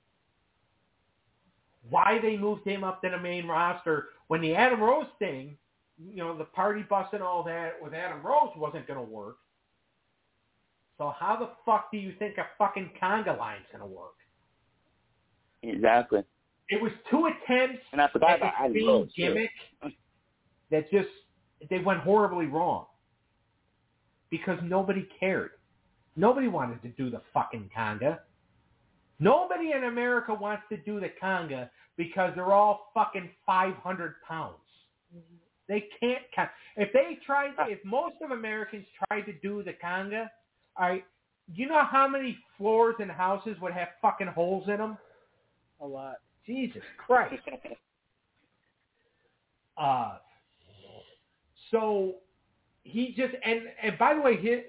[1.89, 5.57] Why they moved him up to the main roster when the Adam Rose thing,
[6.09, 9.37] you know, the party bus and all that with Adam Rose wasn't going to work.
[10.97, 14.13] So how the fuck do you think a fucking conga line's going to work?
[15.63, 16.23] Exactly.
[16.69, 19.13] It was two attempts And I forgot at about the Adam same Rose.
[19.15, 19.21] too.
[19.21, 19.49] gimmick
[20.71, 21.09] that just
[21.69, 22.85] they went horribly wrong
[24.29, 25.51] because nobody cared.
[26.15, 28.19] Nobody wanted to do the fucking conga.
[29.19, 34.55] Nobody in America wants to do the conga because they're all fucking 500 pounds.
[35.15, 35.35] Mm-hmm.
[35.71, 40.27] They can't con- if they tried if most of Americans tried to do the conga,
[40.77, 41.05] all right,
[41.55, 44.97] you know how many floors and houses would have fucking holes in them?
[45.79, 46.15] A lot.
[46.45, 47.41] Jesus Christ.
[49.77, 50.17] Uh,
[51.71, 52.15] so
[52.83, 54.59] he just and and by the way, his,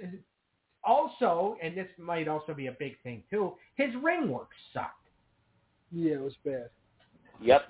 [0.84, 3.52] also, and this might also be a big thing too.
[3.74, 5.08] His ring work sucked.
[5.90, 6.70] Yeah, it was bad.
[7.42, 7.68] Yep.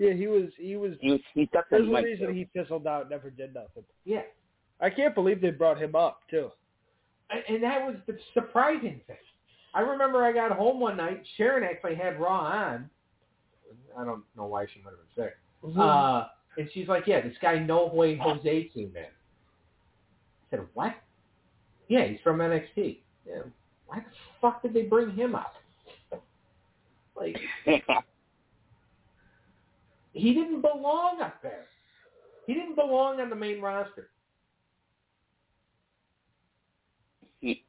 [0.00, 0.44] Yeah, he was.
[0.56, 0.94] He was.
[1.02, 1.20] He was.
[1.34, 2.32] He stuck There's his a reason too.
[2.32, 3.84] he fizzled out, never did nothing.
[4.06, 4.22] Yeah,
[4.80, 6.48] I can't believe they brought him up too.
[7.28, 9.16] and, and that was the surprising thing.
[9.74, 11.22] I remember I got home one night.
[11.36, 12.88] Sharon actually had Raw on,
[13.96, 15.36] I don't know why she might have been sick.
[15.62, 15.80] Mm-hmm.
[15.80, 16.24] Uh,
[16.56, 19.04] and she's like, yeah, this guy No Way Jose came in.
[19.04, 20.94] I said, what?
[21.88, 23.00] Yeah, he's from NXT.
[23.28, 23.42] Yeah,
[23.86, 24.04] why the
[24.40, 25.52] fuck did they bring him up?
[27.14, 27.36] Like,
[30.12, 31.66] he didn't belong up there.
[32.46, 34.10] He didn't belong on the main roster.
[37.40, 37.64] he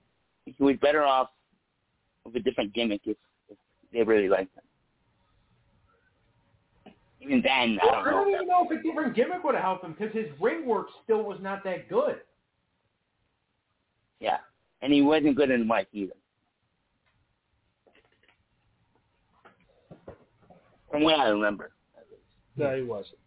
[0.46, 1.30] he was better off
[2.26, 3.18] with a different gimmick if,
[3.50, 3.58] if
[3.94, 4.64] they really liked him.
[7.22, 8.36] Even then, I I don't don't know.
[8.36, 11.24] even know if a different gimmick would have helped him because his ring work still
[11.24, 12.22] was not that good.
[14.20, 14.38] Yeah,
[14.82, 16.14] and he wasn't good in the mic either.
[20.90, 21.72] From what I remember.
[22.58, 23.18] No, he wasn't.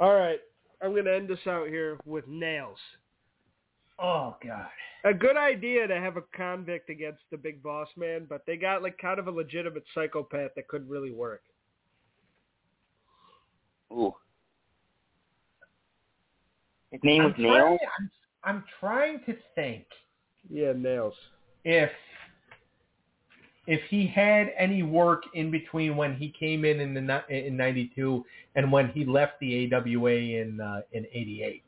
[0.00, 0.40] All right,
[0.82, 2.76] I'm going to end this out here with Nailz.
[3.98, 4.66] Oh God.
[5.04, 8.82] A good idea to have a convict against the big boss man, but they got
[8.82, 11.42] like kind of a legitimate psychopath that couldn't really work.
[13.92, 14.14] Ooh.
[16.90, 17.52] His name was I'm Nail.
[17.54, 18.10] trying, I'm,
[18.56, 19.84] I'm trying to think
[20.50, 21.12] Yeah, Nailz.
[21.64, 21.90] if
[23.66, 28.24] if he had any work in between when he came in in the in '92
[28.56, 31.62] and when he left the AWA in uh, in '88.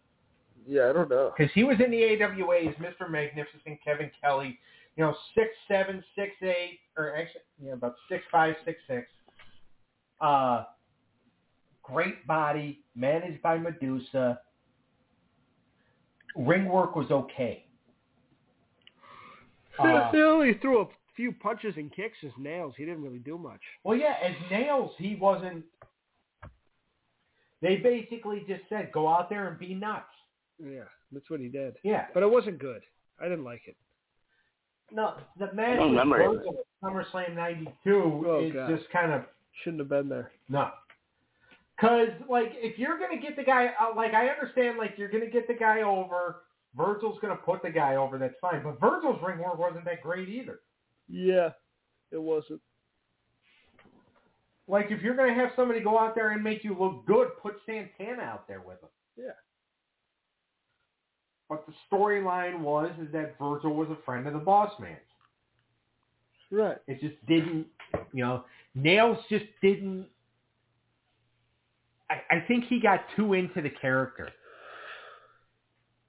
[0.68, 1.32] Yeah, I don't know.
[1.36, 3.08] because he was in the AWA as Mr.
[3.08, 4.58] Magnificent Kevin Kelly,
[4.96, 9.06] you know, six seven, six eight, or actually, you know, about six five, six six.
[10.20, 10.64] Uh,
[11.82, 14.40] great body, managed by Medusa.
[16.34, 17.64] Ring work was okay.
[19.78, 20.86] Uh, he only threw a
[21.16, 22.74] few punches and kicks as Nailz.
[22.76, 23.60] He didn't really do much.
[23.84, 25.64] well, yeah, as Nailz, he wasn't.
[27.62, 30.04] They basically just said, "Go out there and be nuts."
[30.62, 31.76] Yeah, that's what he did.
[31.82, 32.82] Yeah, But it wasn't good.
[33.20, 33.76] I didn't like it.
[34.92, 36.46] no, the match don't with remember it.
[36.82, 38.68] SummerSlam '92 Oh, is God.
[38.76, 39.22] just kind of
[39.64, 40.32] Shouldn't have been there.
[40.50, 40.70] No.
[41.76, 45.08] Because, like, if you're going to get the guy, uh, like, I understand, like, you're
[45.10, 46.42] going to get the guy over.
[46.76, 48.18] Virgil's going to put the guy over.
[48.18, 48.62] That's fine.
[48.62, 50.60] But Virgil's ring work wasn't that great either.
[51.08, 51.50] Yeah,
[52.10, 52.60] it wasn't.
[54.68, 57.28] Like, if you're going to have somebody go out there and make you look good,
[57.40, 58.88] put Santana out there with him.
[59.16, 59.30] Yeah.
[61.48, 64.98] But the storyline was is that Virgil was a friend of the boss man's.
[66.50, 66.78] Right.
[66.88, 67.66] It just didn't,
[68.12, 68.44] you know,
[68.76, 70.06] Nailz just didn't.
[72.10, 74.30] I, I think he got too into the character.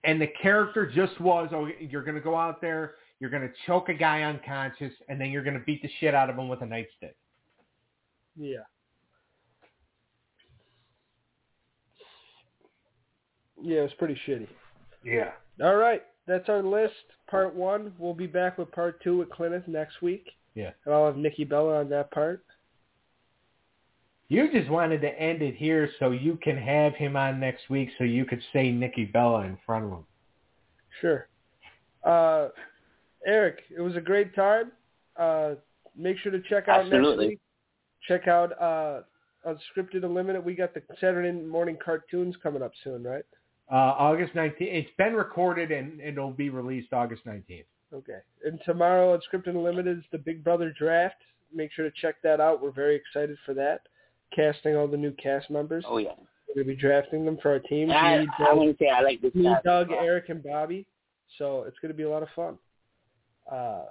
[0.03, 3.53] And the character just was, oh, you're going to go out there, you're going to
[3.65, 6.47] choke a guy unconscious, and then you're going to beat the shit out of him
[6.47, 7.13] with a nightstick.
[8.35, 8.57] Yeah.
[13.61, 14.47] Yeah, it was pretty shitty.
[15.03, 15.31] Yeah.
[15.63, 16.93] All right, that's our list.
[17.29, 17.93] Part one.
[17.97, 20.27] We'll be back with part two with Clinton next week.
[20.53, 20.71] Yeah.
[20.85, 22.43] And I'll have Nikki Bella on that part.
[24.29, 27.89] You just wanted to end it here so you can have him on next week
[27.97, 30.05] so you could say Nikki Bella in front of him.
[30.99, 31.27] Sure.
[32.03, 32.49] Uh,
[33.27, 34.71] Eric, it was a great time.
[35.17, 35.55] Uh,
[35.95, 37.27] make sure to check out next Absolutely.
[37.27, 37.39] week.
[38.07, 39.01] Check out uh,
[39.45, 40.43] Unscripted Unlimited.
[40.43, 43.25] We got the Saturday morning cartoons coming up soon, right?
[43.69, 44.55] Uh, August 19th.
[44.59, 47.65] It's been recorded and it'll be released August 19th.
[47.93, 48.19] Okay.
[48.45, 51.15] And tomorrow Unscripted Unlimited is the Big Brother Draft.
[51.53, 52.61] Make sure to check that out.
[52.61, 53.81] We're very excited for that.
[54.33, 55.83] Casting all the new cast members.
[55.87, 56.09] Oh yeah.
[56.47, 57.91] We're going to be drafting them for our teams.
[57.93, 59.65] And I, Me, I Doug, want to say I like this me, cast.
[59.65, 60.85] Doug, Eric, and Bobby.
[61.37, 62.57] So it's going to be a lot of fun.
[63.51, 63.85] Uh,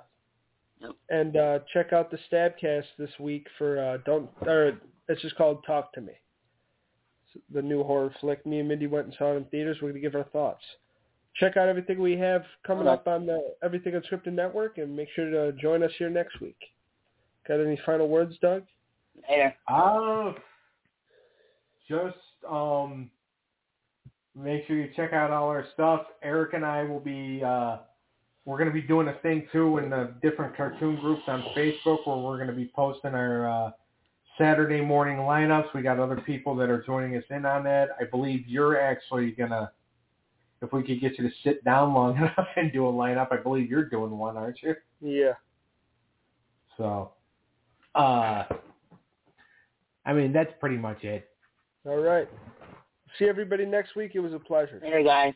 [0.78, 0.90] Yep.
[1.08, 4.78] And uh, check out the Stabcast this week for uh, don't or
[5.08, 6.12] it's just called Talk to Me.
[7.34, 8.44] It's the new horror flick.
[8.44, 9.78] Me and Mindy went and saw it in theaters.
[9.80, 10.62] We're going to give our thoughts.
[11.36, 12.92] Check out everything we have coming Okay.
[12.92, 16.58] up on the Everything Unscripted Network, and make sure to join us here next week.
[17.48, 18.62] Got any final words, Doug?
[19.30, 19.54] Later.
[19.68, 20.32] Uh,
[21.88, 22.16] just
[22.50, 23.10] um,
[24.34, 26.02] make sure you check out all our stuff.
[26.22, 27.78] Eric and I will be uh,
[28.46, 32.06] we're going to be doing a thing too in the different cartoon groups on Facebook
[32.06, 33.70] where we're going to be posting our uh,
[34.38, 35.74] Saturday morning lineups.
[35.74, 37.90] We got other people that are joining us in on that.
[38.00, 39.72] I believe you're actually gonna.
[40.62, 43.36] If we could get you to sit down long enough and do a lineup, I
[43.36, 44.74] believe you're doing one, aren't you?
[45.02, 45.32] Yeah.
[46.78, 47.12] So,
[47.94, 48.44] uh,
[50.06, 51.28] I mean, that's pretty much it.
[51.84, 52.28] All right.
[53.18, 54.12] See everybody next week.
[54.14, 54.80] It was a pleasure.
[54.82, 55.34] Later, guys.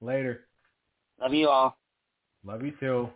[0.00, 0.46] Later.
[1.20, 1.76] Love you all.
[2.44, 3.08] Love you too.